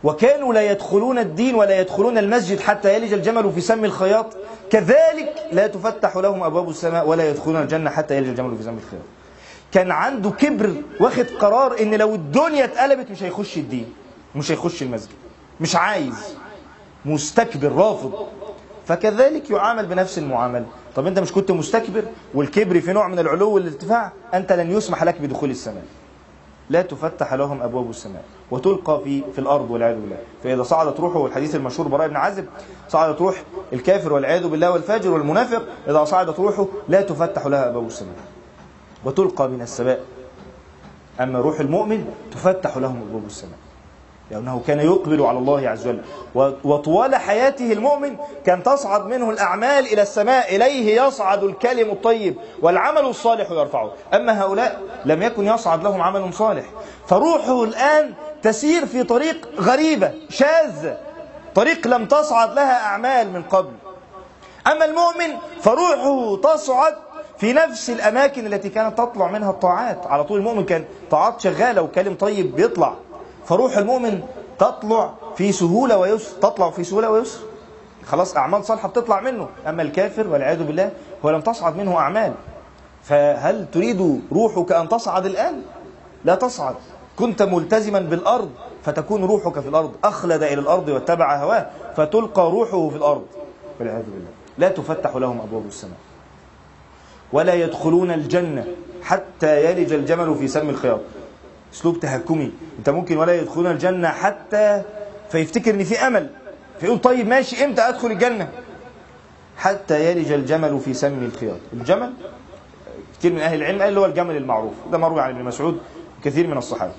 [0.05, 4.37] وكانوا لا يدخلون الدين ولا يدخلون المسجد حتى يلج الجمل في سم الخياط
[4.72, 9.02] كذلك لا تفتح لهم أبواب السماء ولا يدخلون الجنة حتى يلج الجمل في سم الخياط
[9.72, 13.92] كان عنده كبر واخد قرار إن لو الدنيا اتقلبت مش هيخش الدين
[14.36, 15.12] مش هيخش المسجد
[15.60, 16.34] مش عايز
[17.04, 18.26] مستكبر رافض.
[18.86, 20.66] فكذلك يعامل بنفس المعامله
[20.96, 22.04] طب أنت مش كنت مستكبر؟
[22.34, 25.82] والكبر في نوع من العلو والارتفاع؟ أنت لن يسمح لك بدخول السماء.
[26.70, 30.18] لا تفتح لهم أبواب السماء وتلقى في في الأرض والعياذ بالله.
[30.44, 32.46] فإذا صعدت روحه والحديث المشهور براء بن عازب
[32.88, 33.42] صعدت روح
[33.72, 38.14] الكافر والعياذ بالله والفاجر والمنافق إذا صعدت روحه لا تفتح لها أبواب السماء
[39.04, 40.00] وتلقى من السماء.
[41.20, 43.58] أما روح المؤمن تفتح لهم أبواب السماء.
[44.33, 46.03] لأنه كان يقبل على الله عز وجل.
[46.64, 48.16] وطوال حياته المؤمن
[48.47, 53.93] كان تصعد منه الأعمال إلى السماء إليه يصعد الكلم الطيب والعمل الصالح يرفعه.
[54.14, 56.64] أما هؤلاء لم يكن يصعد لهم عمل صالح.
[57.07, 60.99] فروحه الآن تسير في طريق غريبة شاذة
[61.55, 63.72] طريق لم تصعد لها أعمال من قبل.
[64.66, 66.95] أما المؤمن فروحه تصعد
[67.39, 70.07] في نفس الأماكن التي كانت تطلع منها الطاعات.
[70.07, 72.95] على طول المؤمن كان طاعات شغالة وكلم طيب بيطلع.
[73.45, 74.22] فروح المؤمن
[74.59, 77.40] تطلع في سهولة ويسر تطلع في سهولة ويسر.
[78.07, 79.49] خلاص أعمال صالحة بتطلع منه.
[79.66, 80.90] أما الكافر والعياذ بالله
[81.24, 82.32] هو لم تصعد منه أعمال.
[83.03, 85.62] فهل تريد روحك أن تصعد الآن؟
[86.24, 86.74] لا تصعد.
[87.16, 88.51] كنت ملتزما بالأرض
[88.84, 89.93] فتكون روحك في الأرض.
[90.05, 91.66] أخلد إلى الأرض واتبع هواه
[91.97, 93.24] فتلقى روحه في الأرض.
[93.80, 94.30] والعياذ بالله.
[94.59, 95.97] لا تفتح لهم أبواب السماء.
[97.32, 98.66] ولا يدخلون الجنة
[99.03, 101.01] حتى يلج الجمل في سم الخياط.
[101.72, 102.52] اسلوب تهكمي.
[102.78, 104.82] انت ممكن ولا يدخلون الجنة حتى
[105.30, 106.30] فيفتكر إن في أمل.
[106.80, 108.48] فيقول طيب ماشي إمتى أدخل الجنة؟
[109.56, 111.58] حتى يلج الجمل في سم الخياط.
[111.72, 112.12] الجمل؟
[113.18, 114.72] كثير من أهل العلم قال هو الجمل المعروف.
[114.92, 115.80] ده مروي عن ابن مسعود
[116.20, 116.92] وكثير من الصحابة.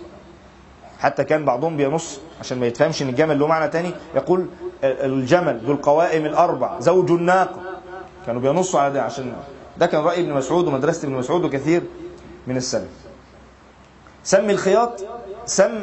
[1.00, 4.46] حتى كان بعضهم بينص عشان ما يتفهمش إن الجمل له معنى تاني يقول
[4.84, 7.62] الجمل ذو القوائم الأربع زوج الناقة.
[8.26, 9.34] كانوا بينصوا على ده عشان
[9.78, 11.82] ده كان رأي ابن مسعود ومدرسة ابن مسعود وكثير
[12.48, 12.90] من السلف.
[14.24, 15.04] سم الخياط
[15.46, 15.80] سم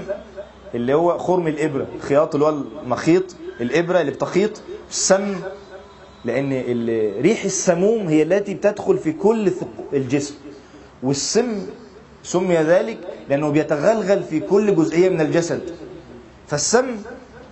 [0.74, 3.24] اللي هو خرم الإبرة الخياط اللي هو المخيط
[3.60, 5.36] الإبرة اللي بتخيط السم
[6.24, 6.52] لأن
[7.22, 9.52] ريح السموم هي التي بتدخل في كل
[9.92, 10.34] الجسم
[11.02, 11.66] والسم
[12.22, 15.60] سمي ذلك لأنه بيتغلغل في كل جزئية من الجسد
[16.48, 16.86] فالسم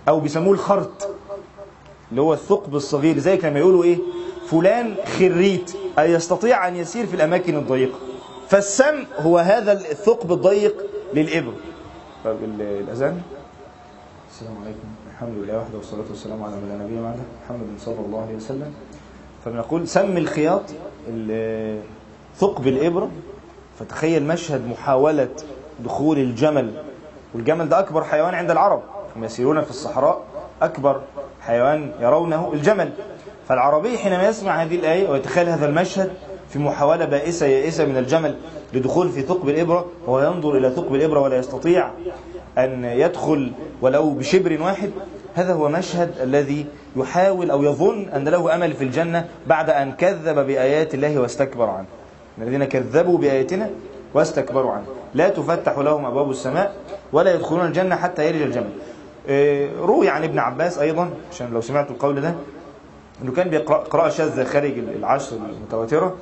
[0.07, 1.09] أو بيسموه الخرط
[2.11, 3.97] اللي هو الثقب الصغير زي لما يقولوا إيه؟
[4.51, 7.99] فلان خريت أي يستطيع أن يسير في الأماكن الضيقة.
[8.49, 11.53] فالسم هو هذا الثقب الضيق للإبر
[12.25, 13.21] طب الأذان؟
[14.31, 14.87] السلام عليكم.
[15.13, 18.73] الحمد لله وحده والصلاة والسلام على من لا نبي بعده محمد صلى الله عليه وسلم.
[19.45, 20.61] فبنقول سم الخياط
[22.37, 23.11] ثقب الإبرة.
[23.79, 25.29] فتخيل مشهد محاولة
[25.79, 26.83] دخول الجمل.
[27.33, 28.81] والجمل ده أكبر حيوان عند العرب.
[29.15, 30.23] هم يسيرون في الصحراء.
[30.61, 31.01] أكبر
[31.41, 32.93] حيوان يرونه الجمل.
[33.47, 36.13] فالعربي حينما يسمع هذه الآية ويتخيل هذا المشهد
[36.49, 38.35] في محاولة بائسة يائسة من الجمل
[38.73, 41.89] لدخول في ثقب الإبرة وهو ينظر إلى ثقب الإبرة ولا يستطيع
[42.57, 44.91] أن يدخل ولو بشبر واحد.
[45.35, 50.39] هذا هو مشهد الذي يحاول أو يظن أن له أمل في الجنة بعد أن كذب
[50.47, 51.85] بآيات الله واستكبر عنه.
[52.37, 53.69] الذين كذبوا بآياتنا
[54.13, 54.85] واستكبروا عنه.
[55.13, 56.75] لا تفتح لهم أبواب السماء
[57.13, 58.69] ولا يدخلون الجنة حتى يلج الجمل.
[59.29, 62.33] آه، روي عن ابن عباس أيضا عشان لو سمعتوا القول ده
[63.23, 66.15] أنه كان بيقرأ قراءة شاذة خارج العشر المتواترة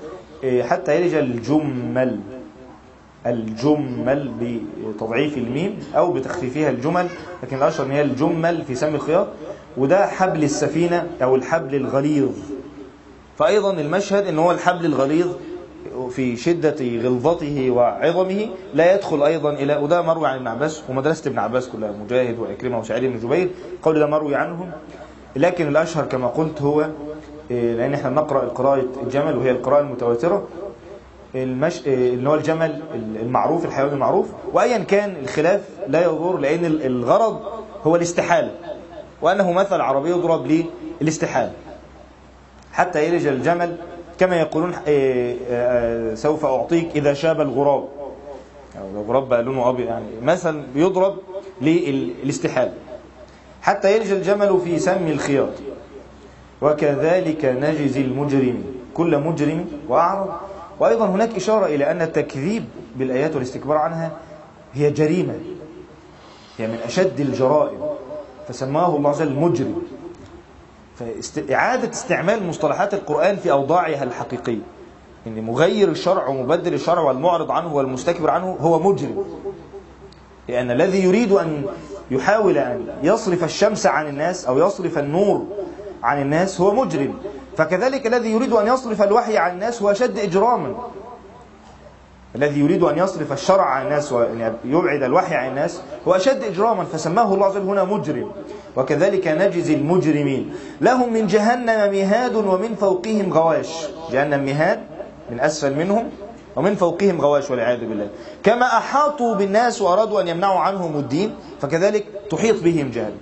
[0.45, 2.19] حتى يلج الجمل.
[3.25, 4.31] الجمل
[4.85, 7.07] بتضعيف الميم أو بتخفيفها الجمل
[7.43, 9.27] لكن الأشهر أن هي الجمل في سم الخياط
[9.77, 12.29] وده حبل السفينة أو الحبل الغليظ.
[13.37, 15.27] فأيضا المشهد أن هو الحبل الغليظ
[16.09, 21.39] في شدة غلظته وعظمه لا يدخل أيضا إلى وده مروي عن ابن عباس ومدرسة ابن
[21.39, 23.49] عباس كلها مجاهد وعكرمة وسعيد بن جبير
[23.83, 24.71] قول ده مروي عنهم.
[25.35, 26.91] لكن الأشهر كما قلت هو إيه،
[27.49, 30.47] لأن إحنا بنقرأ قراءة الجمل وهي القراءة المتواترة.
[31.35, 31.87] المش...
[31.87, 32.81] إيه، اللي هو الجمل
[33.21, 34.27] المعروف الحيوان المعروف.
[34.53, 37.39] وأيا كان الخلاف لا يضر لأن الغرض
[37.83, 38.51] هو الاستحالة.
[39.21, 40.65] وأنه مثل عربي يضرب
[41.01, 41.51] للاستحالة.
[42.73, 43.75] حتى يلج الجمل
[44.19, 47.87] كما يقولون إيه، إيه، سوف أعطيك إذا شاب الغراب.
[48.75, 51.15] يعني الغراب بقى لونه أبيض يعني مثل يضرب
[51.61, 52.73] للاستحالة.
[53.61, 55.49] حتى يلج الجمل في سم الخياط.
[56.61, 58.63] وكذلك نجزي المجرم.
[58.93, 60.29] كل مجرم وأعرض.
[60.79, 64.11] وأيضا هناك إشارة إلى أن التكذيب بالآيات والاستكبار عنها
[64.73, 65.35] هي جريمة.
[66.57, 67.79] هي من أشد الجرائم.
[68.47, 69.81] فسماه الله عز وجل مجرم.
[70.95, 74.61] فإعادة استعمال مصطلحات القرآن في أوضاعها الحقيقية.
[75.27, 79.25] إن مغير الشرع ومبدل الشرع والمعرض عنه والمستكبر عنه هو مجرم.
[80.49, 81.65] لأن الذي يريد أن
[82.11, 85.45] يحاول أن يصرف الشمس عن الناس أو يصرف النور
[86.07, 87.13] عن الناس هو مجرم.
[87.57, 90.75] فكذلك الذي يريد أن يصرف الوحي عن الناس هو أشد إجراما.
[92.35, 96.83] الذي يريد أن يصرف الشرع عن الناس وأن يبعد الوحي عن الناس هو أشد إجراما.
[96.83, 98.31] فسماه الله عز وجل هنا مجرم.
[98.75, 100.55] وكذلك نجزي المجرمين.
[100.81, 103.87] لهم من جهنم مهاد ومن فوقهم غواش.
[104.11, 104.79] جهنم مهاد
[105.31, 106.09] من أسفل منهم
[106.55, 108.09] ومن فوقهم غواش والعياذ بالله.
[108.43, 113.17] كما أحاطوا بالناس وأرادوا أن يمنعوا عنهم الدين فكذلك تحيط بهم جهنم.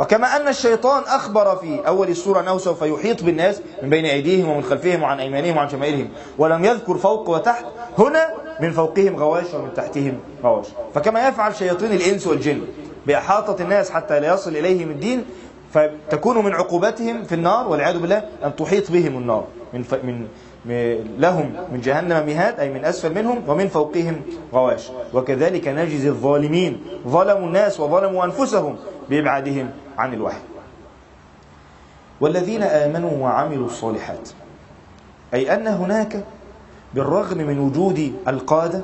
[0.00, 4.62] وكما أن الشيطان أخبر في أول السورة أنه سوف يحيط بالناس من بين أيديهم ومن
[4.62, 7.64] خلفهم وعن أيمانهم وعن شمائلهم ولم يذكر فوق وتحت
[7.98, 8.28] هنا
[8.60, 12.60] من فوقهم غواش ومن تحتهم غواش فكما يفعل شياطين الإنس والجن
[13.06, 15.24] بإحاطة الناس حتى لا يصل إليهم الدين
[15.72, 19.84] فتكون من عقوبتهم في النار والعياذ بالله أن تحيط بهم النار من.
[20.02, 20.26] من
[21.18, 24.20] لهم من جهنم مهاد أي من أسفل منهم ومن فوقهم
[24.52, 24.90] غواش.
[25.14, 26.80] وكذلك نجزي الظالمين.
[27.08, 28.76] ظلموا الناس وظلموا أنفسهم
[29.10, 30.40] بإبعادهم عن الوحي.
[32.20, 34.28] والذين آمنوا وعملوا الصالحات
[35.34, 36.24] أي أن هناك
[36.94, 38.82] بالرغم من وجود القادة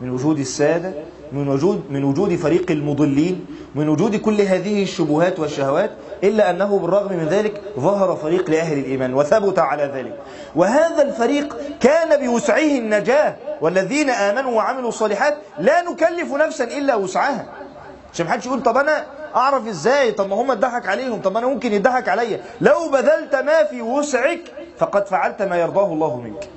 [0.00, 0.94] من وجود السادة
[1.32, 5.90] من وجود من وجود فريق المضلين من وجود كل هذه الشبهات والشهوات
[6.24, 10.18] إلا أنه بالرغم من ذلك ظهر فريق لأهل الإيمان وثبت على ذلك.
[10.56, 17.46] وهذا الفريق كان بوسعه النجاة والذين آمنوا وعملوا الصالحات لا نكلف نفسا إلا وسعها.
[18.12, 19.04] عشان محدش يقول طب أنا
[19.36, 22.40] أعرف إزاي؟ طب ما هم اتضحك عليهم طب أنا ممكن يضحك عليا.
[22.60, 24.40] لو بذلت ما في وسعك
[24.78, 26.48] فقد فعلت ما يرضاه الله منك.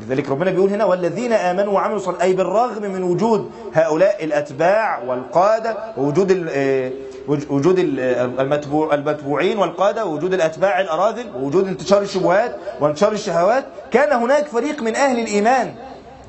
[0.00, 5.76] لذلك ربنا بيقول هنا والذين آمنوا وعملوا صالحات أي بالرغم من وجود هؤلاء الأتباع والقادة
[5.96, 6.90] ووجود آه،
[7.28, 14.82] وجود المتبوع المتبوعين والقادة ووجود الأتباع الأراذل ووجود انتشار الشبهات وانتشار الشهوات كان هناك فريق
[14.82, 15.74] من أهل الإيمان.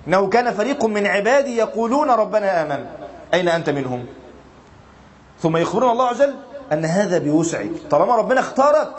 [0.07, 2.85] إنه كان فريق من عبادي يقولون ربنا آمن.
[3.33, 4.05] أين أنت منهم؟
[5.39, 6.35] ثم يخبرنا الله عز وجل
[6.71, 7.71] أن هذا بوسعك.
[7.91, 8.89] طالما ربنا اختارك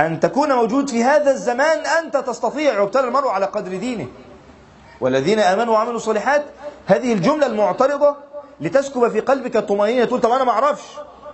[0.00, 4.06] أن تكون موجود في هذا الزمان أنت تستطيع وابتلى المرء على قدر دينه.
[5.00, 6.42] والذين آمنوا وعملوا الصالحات
[6.86, 8.16] هذه الجملة المعترضة
[8.62, 10.84] لتسكب في قلبك الطمأنينة تقول طب أنا ما أعرفش.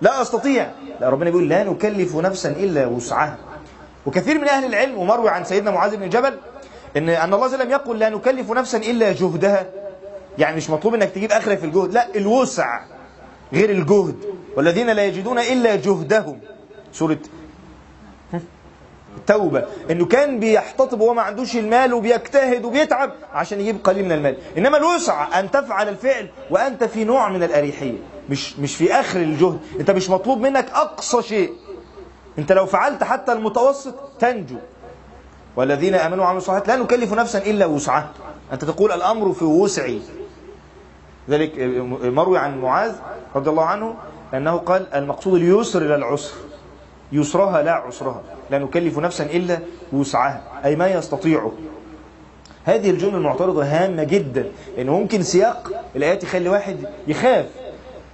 [0.01, 0.71] لا أستطيع.
[1.01, 3.39] لا ربنا بيقول لا نكلف نفسا إلا وسعها.
[4.07, 6.39] وكثير من أهل العلم ومروي عن سيدنا معاذ بن جبل
[6.97, 9.67] إن أن الله لم يقل لا نكلف نفسا إلا جهدها.
[10.39, 12.81] يعني مش مطلوب إنك تجيب آخرة في الجهد لا الوسع
[13.53, 14.17] غير الجهد.
[14.57, 16.41] والذين لا يجدون إلا جهدهم.
[16.93, 17.19] سورة
[19.19, 24.37] التوبة إنه كان بيحتطب وهو ما عندوش المال وبيجتهد وبيتعب عشان يجيب قليل من المال.
[24.59, 27.99] إنما الوسع أن تفعل الفعل وأنت في نوع من الأريحية.
[28.31, 29.59] مش مش في آخر الجهد.
[29.81, 31.53] أنت مش مطلوب منك أقصى شيء.
[32.39, 34.57] أنت لو فعلت حتى المتوسط تنجو.
[35.57, 38.11] والذين آمنوا وعملوا الصالحات لا نكلف نفسا إلا وسعها.
[38.53, 40.01] أنت تقول الأمر في وسعي.
[41.31, 41.53] ذلك
[42.03, 42.95] مروي عن معاذ
[43.37, 43.95] رضي الله عنه
[44.35, 46.35] أنه قال المقصود اليسر لا العسر.
[47.13, 49.59] يسرها لا عسرها لا نكلف نفسا إلا
[49.93, 51.53] وسعها أي ما يستطيعه
[52.65, 54.47] هذه الجملة المعترضة هامة جدا
[54.77, 57.47] لأنه ممكن سياق الآيات يخلي واحد يخاف.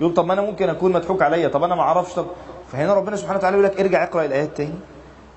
[0.01, 2.26] يقول طب ما أنا ممكن أكون مضحوك عليا طب أنا ما أعرفش طب
[2.72, 4.74] فهنا ربنا سبحانه وتعالى يقول لك ارجع اقرأ الآيات تاني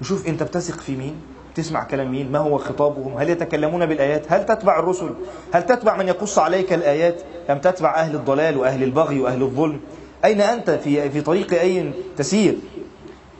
[0.01, 1.15] وشوف أنت بتثق في مين
[1.55, 5.09] تسمع كلام مين ما هو خطابهم هل يتكلمون بالآيات هل تتبع الرسل
[5.53, 9.79] هل تتبع من يقص عليك الآيات أم تتبع أهل الضلال وأهل البغي وأهل الظلم؟
[10.25, 12.55] أين أنت في في طريق أي تسير؟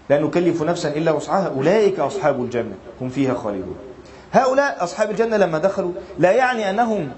[0.09, 1.47] لا نكلف نفسا إلا وسعها.
[1.47, 2.75] أولئك أصحاب الجنة.
[3.01, 3.77] هم فيها خالدون.
[4.31, 7.11] هؤلاء أصحاب الجنة لما دخلوا لا يعني أنهم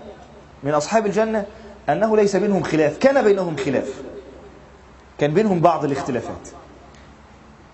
[0.63, 1.45] من أصحاب الجنة
[1.89, 2.97] أنه ليس بينهم خلاف.
[2.97, 4.01] كان بينهم خلاف.
[5.17, 6.47] كان بينهم بعض الاختلافات.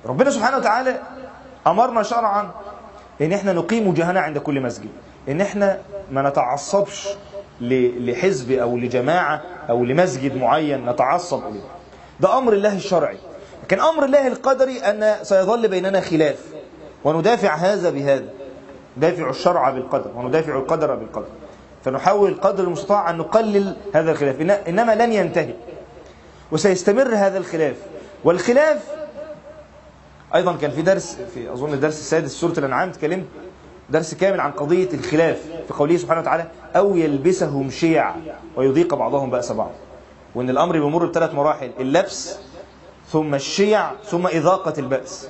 [0.05, 0.99] ربنا سبحانه وتعالى
[1.67, 2.51] أمرنا شرعا
[3.21, 4.89] إن إحنا نقيم وجهنا عند كل مسجد.
[5.29, 5.79] إن إحنا
[6.11, 7.07] ما نتعصبش
[7.61, 11.61] لحزب أو لجماعة أو لمسجد معين نتعصب إليه.
[12.19, 13.17] ده أمر الله الشرعي.
[13.65, 16.39] لكن أمر الله القدري أن سيظل بيننا خلاف
[17.03, 18.25] وندافع هذا بهذا
[18.97, 21.27] ندافع الشرع بالقدر وندافع القدر بالقدر.
[21.85, 25.53] فنحاول قدر المستطاع أن نقلل هذا الخلاف إنما لن ينتهي.
[26.51, 27.75] وسيستمر هذا الخلاف.
[28.23, 28.83] والخلاف
[30.35, 33.25] أيضا كان في درس في أظن الدرس السادس سورة الأنعام تكلمت
[33.89, 35.37] درس كامل عن قضية الخلاف
[35.67, 36.45] في قوله سبحانه وتعالى
[36.75, 38.15] أو يلبسهم شيع
[38.55, 39.71] ويذيق بعضهم بأس بعض.
[40.35, 42.37] وأن الأمر بيمر بثلاث مراحل اللبس
[43.15, 45.29] ثم الشيع ثم إذاقة البأس.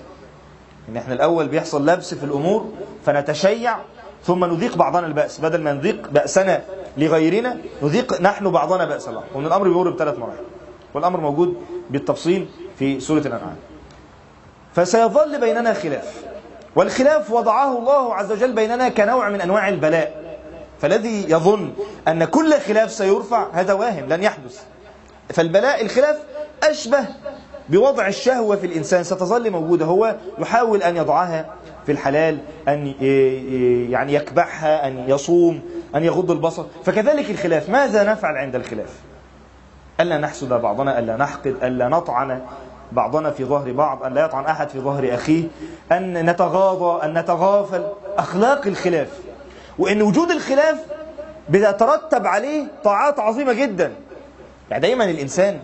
[0.90, 2.72] إن إحنا الأول بيحصل لبس في الأمور
[3.06, 3.76] فنتشيع
[4.24, 5.40] ثم نذيق بعضنا البأس.
[5.40, 6.62] بدل ما نذيق بأسنا
[6.98, 10.44] لغيرنا نذيق نحن بعضنا بأس بعض وأن الأمر بيمر بثلاث مراحل.
[10.94, 12.48] والأمر موجود بالتفصيل
[12.80, 13.56] في سورة الأنعام.
[14.76, 16.24] فسيظل بيننا خلاف.
[16.76, 20.38] والخلاف وضعه الله عز وجل بيننا كنوع من أنواع البلاء.
[20.82, 21.74] فالذي يظن
[22.08, 24.64] أن كل خلاف سيرفع هذا واهم لن يحدث.
[25.30, 26.18] فالبلاء الخلاف
[26.64, 27.06] أشبه
[27.70, 29.86] بوضع الشهوة في الإنسان ستظل موجودة.
[29.86, 31.46] هو يحاول أن يضعها
[31.86, 32.38] في الحلال
[32.68, 32.94] أن
[33.92, 35.62] يعني يكبحها أن يصوم
[35.96, 36.66] أن يغض البصر.
[36.86, 37.70] فكذلك الخلاف.
[37.70, 38.94] ماذا نفعل عند الخلاف؟
[40.00, 42.42] ألا نحسد بعضنا ألا نحقد ألا نطعن
[42.92, 45.44] بعضنا في ظهر بعض أن لا يطعن أحد في ظهر أخيه
[45.92, 47.84] أن نتغاضى أن نتغافل.
[48.18, 49.10] أخلاق الخلاف.
[49.80, 50.78] وأن وجود الخلاف
[51.50, 53.92] بيترتب عليه طاعات عظيمة جدا.
[54.72, 55.60] يعني دايما الإنسان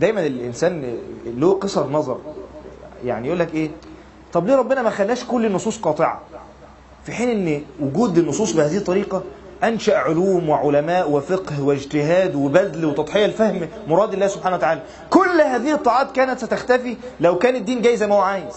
[0.00, 2.18] دايما الإنسان له قصر نظر.
[3.04, 3.70] يعني يقول لك إيه؟
[4.32, 6.20] طب ليه ربنا ما خلاش كل النصوص قاطعة؟
[7.04, 9.22] في حين أن وجود النصوص بهذه الطريقة
[9.64, 14.82] أنشأ علوم وعلماء وفقه واجتهاد وبذل وتضحية الفهم مراد الله سبحانه وتعالى.
[15.10, 18.54] كل هذه الطاعات كانت ستختفي لو كان الدين جاي زي ما هو عايز.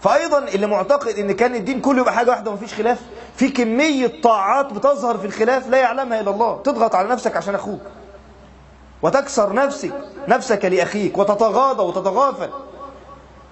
[0.00, 2.98] فأيضا اللي معتقد أن كان الدين كله يبقى حاجة واحدة ومفيش خلاف
[3.36, 6.62] في كمية طاعات بتظهر في الخلاف لا يعلمها إلا الله.
[6.62, 7.80] تضغط على نفسك عشان أخوك.
[9.02, 9.92] وتكسر نفسك
[10.28, 12.48] نفسك لأخيك وتتغاضى وتتغافل.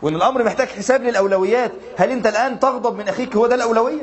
[0.02, 4.02] وأن الأمر محتاج حساب للأولويات هل أنت الآن تغضب من أخيك هو ده الأولوية؟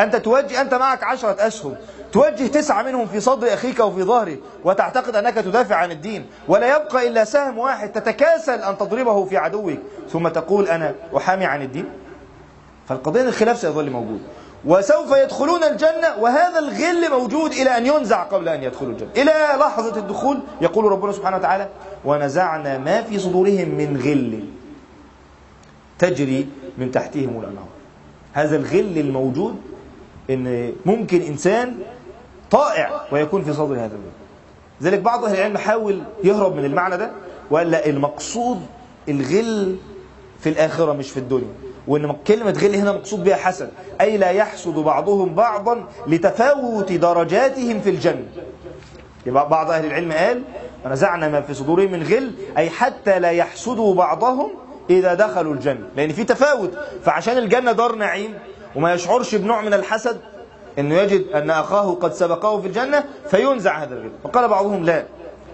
[0.00, 1.76] أنت توجه أنت معك عشرة أسهم
[2.12, 6.26] توجه تسعة منهم في صدر أخيك أو في ظهره وتعتقد أنك تدافع عن الدين.
[6.48, 9.72] ولا يبقى إلا سهم واحد تتكاسل أن تضربه في عدوك
[10.12, 11.90] ثم تقول أنا أحامي عن الدين.
[12.88, 14.22] فالقضية الخلاف سيظل موجود.
[14.64, 19.10] وسوف يدخلون الجنة وهذا الغل موجود إلى أن ينزع قبل أن يدخلوا الجنة.
[19.16, 21.68] إلى لحظة الدخول يقول ربنا سبحانه وتعالى
[22.04, 24.44] ونزعنا ما في صدورهم من غل
[25.98, 26.48] تجري
[26.78, 27.68] من تحتهم الأنهار.
[28.32, 29.56] هذا الغل الموجود
[30.30, 31.74] إن ممكن إنسان
[32.50, 34.12] طائع ويكون في صدر هذا الغل.
[34.82, 37.10] ذلك بعض أهل العلم حاول يهرب من المعنى ده
[37.50, 38.60] وقال لا المقصود
[39.08, 39.76] الغل
[40.40, 41.67] في الآخرة مش في الدنيا.
[41.88, 43.70] وإن كلمة غل هنا مقصود بها حسد
[44.00, 48.24] أي لا يحسد بعضهم بعضا لتفاوت درجاتهم في الجنة.
[49.26, 50.42] يبقى بعض أهل العلم قال
[50.84, 54.50] ونزعنا ما في صدورهم من غل أي حتى لا يحسدوا بعضهم
[54.90, 55.86] إذا دخلوا الجنة.
[55.96, 56.70] لأن في تفاوت
[57.04, 58.34] فعشان الجنة دار نعيم
[58.76, 60.20] وما يشعرش بنوع من الحسد
[60.78, 64.10] إنه يجد أن أخاه قد سبقه في الجنة فينزع هذا الغل.
[64.24, 65.04] وقال بعضهم لا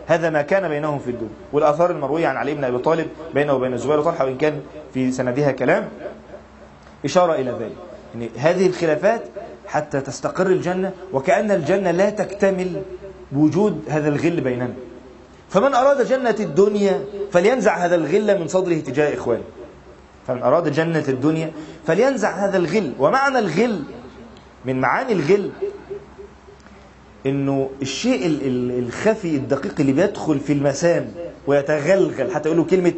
[0.07, 1.31] هذا ما كان بينهم في الدنيا.
[1.53, 4.61] والآثار المروية عن علي بن أبي طالب بينه وبين الزبير وطلحة وإن كان
[4.95, 5.89] في سندها كلام
[7.05, 7.77] إشارة إلى ذلك.
[8.15, 9.23] ان هذه الخلافات
[9.67, 12.83] حتى تستقر الجنة وكأن الجنة لا تكتمل
[13.33, 14.75] بوجود هذا الغل بيننا.
[15.51, 19.43] فمن أراد جنة الدنيا فلينزع هذا الغل من صدره تجاه إخوانه.
[20.27, 21.53] فمن أراد جنة الدنيا
[21.87, 22.93] فلينزع هذا الغل.
[22.99, 23.83] ومعنى الغل
[24.65, 25.51] من معاني الغل
[27.27, 28.39] إنه الشيء
[28.79, 31.11] الخفي الدقيق اللي بيدخل في المسام
[31.47, 32.31] ويتغلغل.
[32.31, 32.93] حتى يقولوا كلمة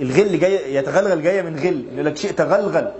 [0.00, 1.84] الغل جاية يتغلغل جاية من غل.
[1.92, 2.92] يقول لك شيء تغلغل.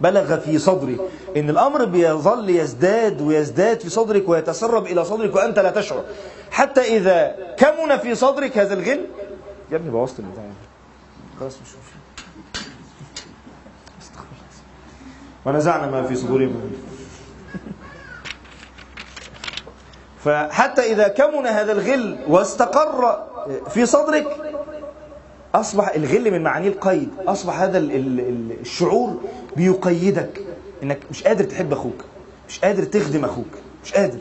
[0.00, 0.98] بلغ في صدري
[1.36, 6.04] إن الأمر بيظل يزداد ويزداد في صدرك ويتسرب إلى صدرك وأنت لا تشعر.
[6.50, 9.06] حتى إذا كمن في صدرك هذا الغل.
[9.70, 10.44] يا ابني بوظت البتاع
[11.40, 11.68] خلاص مش
[15.44, 16.72] ونزعنا ما في صدورهم.
[20.24, 23.26] فحتى إذا كمن هذا الغل واستقر
[23.68, 24.26] في صدرك
[25.54, 27.08] أصبح الغل من معانيه القيد.
[27.26, 29.20] أصبح هذا ال- ال- ال- الشعور
[29.56, 30.40] بيقيدك.
[30.82, 32.04] إنك مش قادر تحب أخوك.
[32.48, 33.46] مش قادر تخدم أخوك.
[33.84, 34.18] مش قادر.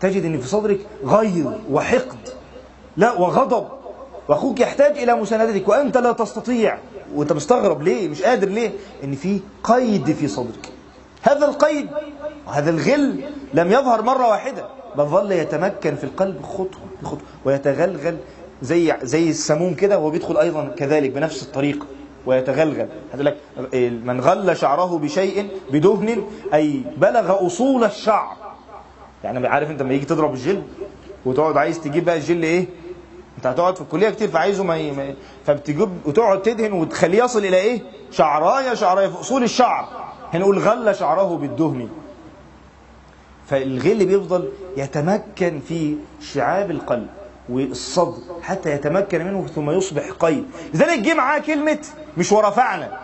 [0.00, 2.28] تجد إن في صدرك غيظ وحقد.
[2.96, 3.66] لا وغضب.
[4.28, 5.68] وأخوك يحتاج إلى مساندتك.
[5.68, 6.78] وأنت لا تستطيع.
[7.14, 8.70] وأنت مستغرب ليه؟ مش قادر ليه؟
[9.04, 10.68] إن في قيد في صدرك.
[11.22, 11.88] هذا القيد
[12.46, 13.20] وهذا الغل
[13.54, 14.66] لم يظهر مرة واحدة
[14.96, 18.16] بل ظل يتمكن في القلب خطوة بخطوة ويتغلغل
[18.62, 21.86] زي زي السموم كده وهو بيدخل أيضا كذلك بنفس الطريقة
[22.26, 22.88] ويتغلغل.
[23.12, 23.36] هتقول لك
[24.04, 26.22] من غل شعره بشيء بدهن
[26.54, 28.36] أي بلغ أصول الشعر.
[29.24, 30.62] يعني عارف أنت لما يجي تضرب الجلد
[31.26, 32.66] وتقعد عايز تجيب بقى الجل إيه؟
[33.38, 34.92] أنت هتقعد في الكلية كتير فعايزه ما.
[34.92, 35.14] ما-
[35.46, 39.88] فبتجيب وتقعد تدهن وتخليه يصل إلى إيه؟ شعراية شعراية في أصول الشعر.
[40.32, 41.88] هنقول غل شعره بالدهن.
[43.46, 47.06] فالغل بيفضل يتمكن في شعاب القلب.
[47.48, 50.44] والصدر حتى يتمكن منه ثم يصبح قيد.
[50.74, 51.78] لذلك جه معاه كلمة
[52.16, 52.98] مش ورفعنا.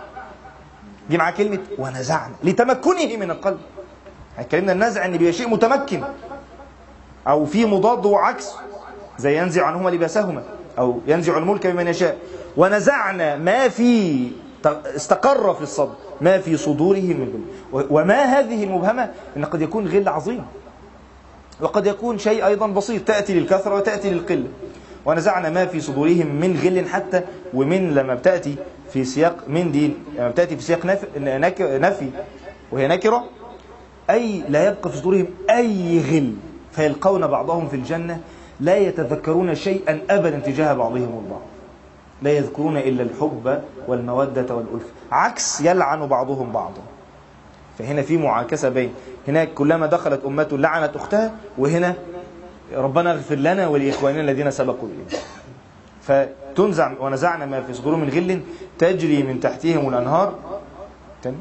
[1.11, 2.34] جه معاه كلمة ونزعنا.
[2.45, 3.59] لتمكنه من القلب.
[4.38, 6.03] اتكلمنا النزع إن بيبقى شيء متمكن.
[7.28, 8.51] أو في مضاد وعكس.
[9.18, 10.43] زي ينزع عنهما لباسهما.
[10.78, 12.18] أو ينزع الملك بمن يشاء.
[12.57, 14.30] ونزعنا ما في
[14.66, 15.95] استقر في الصدر.
[16.20, 20.45] ما في صدورهم من وما هذه المبهمة إن قد يكون غل عظيم.
[21.63, 23.05] وقد يكون شيء أيضا بسيط.
[23.09, 24.47] تأتي للكثرة وتأتي للقلة.
[25.07, 27.21] ونزعنا ما في صدورهم من غل حتى
[27.55, 28.57] ومن لما بتأتي
[28.93, 30.87] في سياق من دي لما بتأتي في سياق
[31.57, 32.09] نفي
[32.73, 33.25] وهي نكرة
[34.11, 36.35] أي لا يبقى في صدورهم أي غل.
[36.73, 38.21] فيلقون بعضهم في الجنة
[38.61, 41.43] لا يتذكرون شيئا أبدا تجاه بعضهم البعض
[42.23, 46.83] لا يذكرون إلا الحب والمودة والألفة عكس يلعن بعضهم بعضا.
[47.79, 48.95] فهنا في معاكسة بين
[49.29, 51.95] هناك كلما دخلت أمة لعنت أختها وهنا
[52.75, 55.23] ربنا اغفر لنا ولإخواننا الذين سبقوا إلينا
[56.03, 58.41] فتنزع ونزعنا ما في صدورهم من غل
[58.79, 60.35] تجري من تحتهم الأنهار.
[61.23, 61.37] تاني.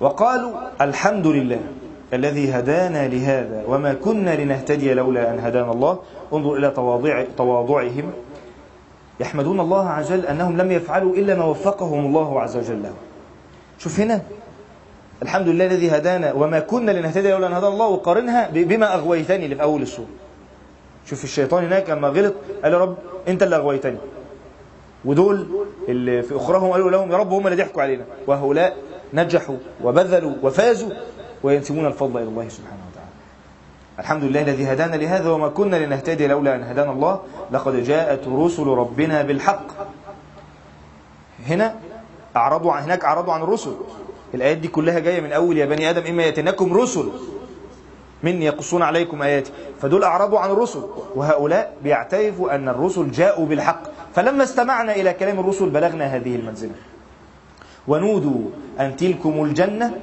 [0.00, 1.60] وقالوا الحمد لله
[2.12, 5.98] الذي هدانا لهذا وما كنا لنهتدي لولا أن هدانا الله.
[6.32, 8.12] انظر إلى تواضع تواضعهم.
[9.20, 12.82] يحمدون الله عز وجل أنهم لم يفعلوا إلا ما وفقهم الله عز وجل.
[12.82, 12.92] له
[13.78, 14.22] شوف هنا
[15.22, 19.56] الحمد لله الذي هدانا وما كنا لنهتدي لولا أن هدانا الله وقارنها بما أغويتني اللي
[19.56, 20.08] في أول السورة
[21.06, 22.96] شوف الشيطان هناك لما غلط قال يا رب
[23.28, 23.98] أنت اللي أغويتني.
[25.04, 25.46] ودول
[25.88, 28.04] اللي في أخراهم قالوا لهم يا رب هم اللي ضحكوا علينا.
[28.26, 28.76] وهؤلاء
[29.14, 30.90] نجحوا وبذلوا وفازوا
[31.42, 33.10] وينسبون الفضل إلى الله سبحانه وتعالى.
[33.98, 37.20] الحمد لله الذي هدانا لهذا وما كنا لنهتدي لولا أن هدانا الله.
[37.50, 39.66] لقد جاءت رسل ربنا بالحق.
[41.46, 41.74] هنا
[42.36, 43.72] أعرضوا عن هناك أعرضوا عن الرسل.
[44.34, 47.08] الآيات دي كلها جاية من أول يا بني آدم إما يأتينكم رسل
[48.22, 49.52] من يقصون عليكم آياتي
[49.82, 50.82] فدول أعرضوا عن الرسل
[51.14, 53.82] وهؤلاء بيعترفوا أن الرسل جاءوا بالحق.
[54.14, 56.74] فلما استمعنا إلى كلام الرسل بلغنا هذه المنزلة.
[57.88, 58.40] ونودوا
[58.80, 59.94] أن تلكم الجنة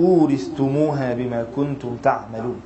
[0.00, 2.60] أورثتموها بما كنتم تعملون.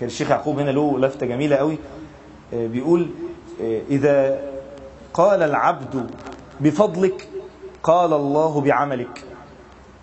[0.00, 1.78] كان الشيخ يعقوب هنا له لفتة جميلة قوي
[2.54, 3.08] آه، بيقول
[3.62, 4.40] آه، إذا
[5.14, 6.10] قال العبد
[6.60, 7.28] بفضلك
[7.82, 9.24] قال الله بعملك.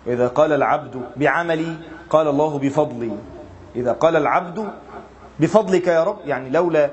[0.06, 1.76] وإذا قال العبد بعملي
[2.10, 3.10] قال الله بفضلي.
[3.76, 4.68] إذا قال العبد
[5.40, 6.90] بفضلك يا رب يعني لولا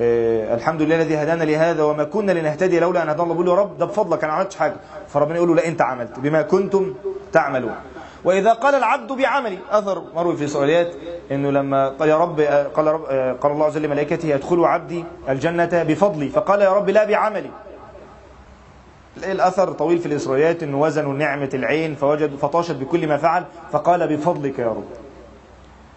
[0.00, 3.34] آه، الحمد لله الذي هدانا لهذا وما كنا لنهتدي لولا أن هدانا الله.
[3.34, 4.76] بيقول له يا رب ده بفضلك أنا ما عملتش حاجة.
[5.08, 6.94] فربنا يقول له لا أنت عملت بما كنتم
[7.32, 7.74] تعملون.
[8.24, 10.94] وإذا قال العبد بعملي اثر مروي في اسرائيليات
[11.30, 12.40] إنه لما قال يا رب
[12.74, 16.28] قال رب آه، قال الله عز وجل لملائكته أدخلوا عبدي الجنة بفضلي.
[16.28, 17.50] فقال يا رب لا بعملي.
[19.24, 24.58] الأثر طويل في الاسرائيليات إنه وزنوا نعمه العين فوجد فطاشت بكل ما فعل فقال بفضلك
[24.58, 24.84] يا رب.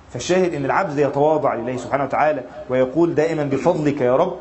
[0.10, 4.34] فالشاهد إن العبد يتواضع لله سبحانه وتعالى ويقول دائما بفضلك يا رب.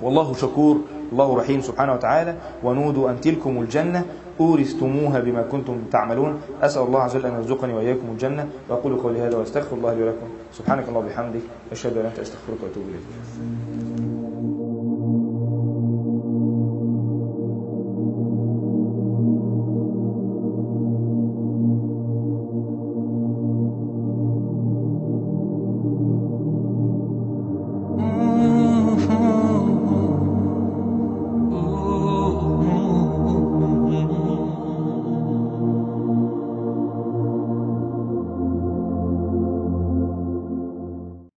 [0.00, 0.80] والله شكور
[1.12, 2.34] الله رحيم سبحانه وتعالى.
[2.62, 4.04] ونودوا أن تلكم الجنة
[4.40, 6.40] أورثتموها بما كنتم تعملون.
[6.62, 8.48] أسأل الله عز وجل أن يرزقني وإياكم الجنة.
[8.68, 10.28] وأقول قولي هذا واستغفر الله لي ولكم.
[10.52, 11.40] سبحانك اللهم وبحمدك
[11.72, 13.67] إله إلا أنت أستغفرك وأتوب إليك.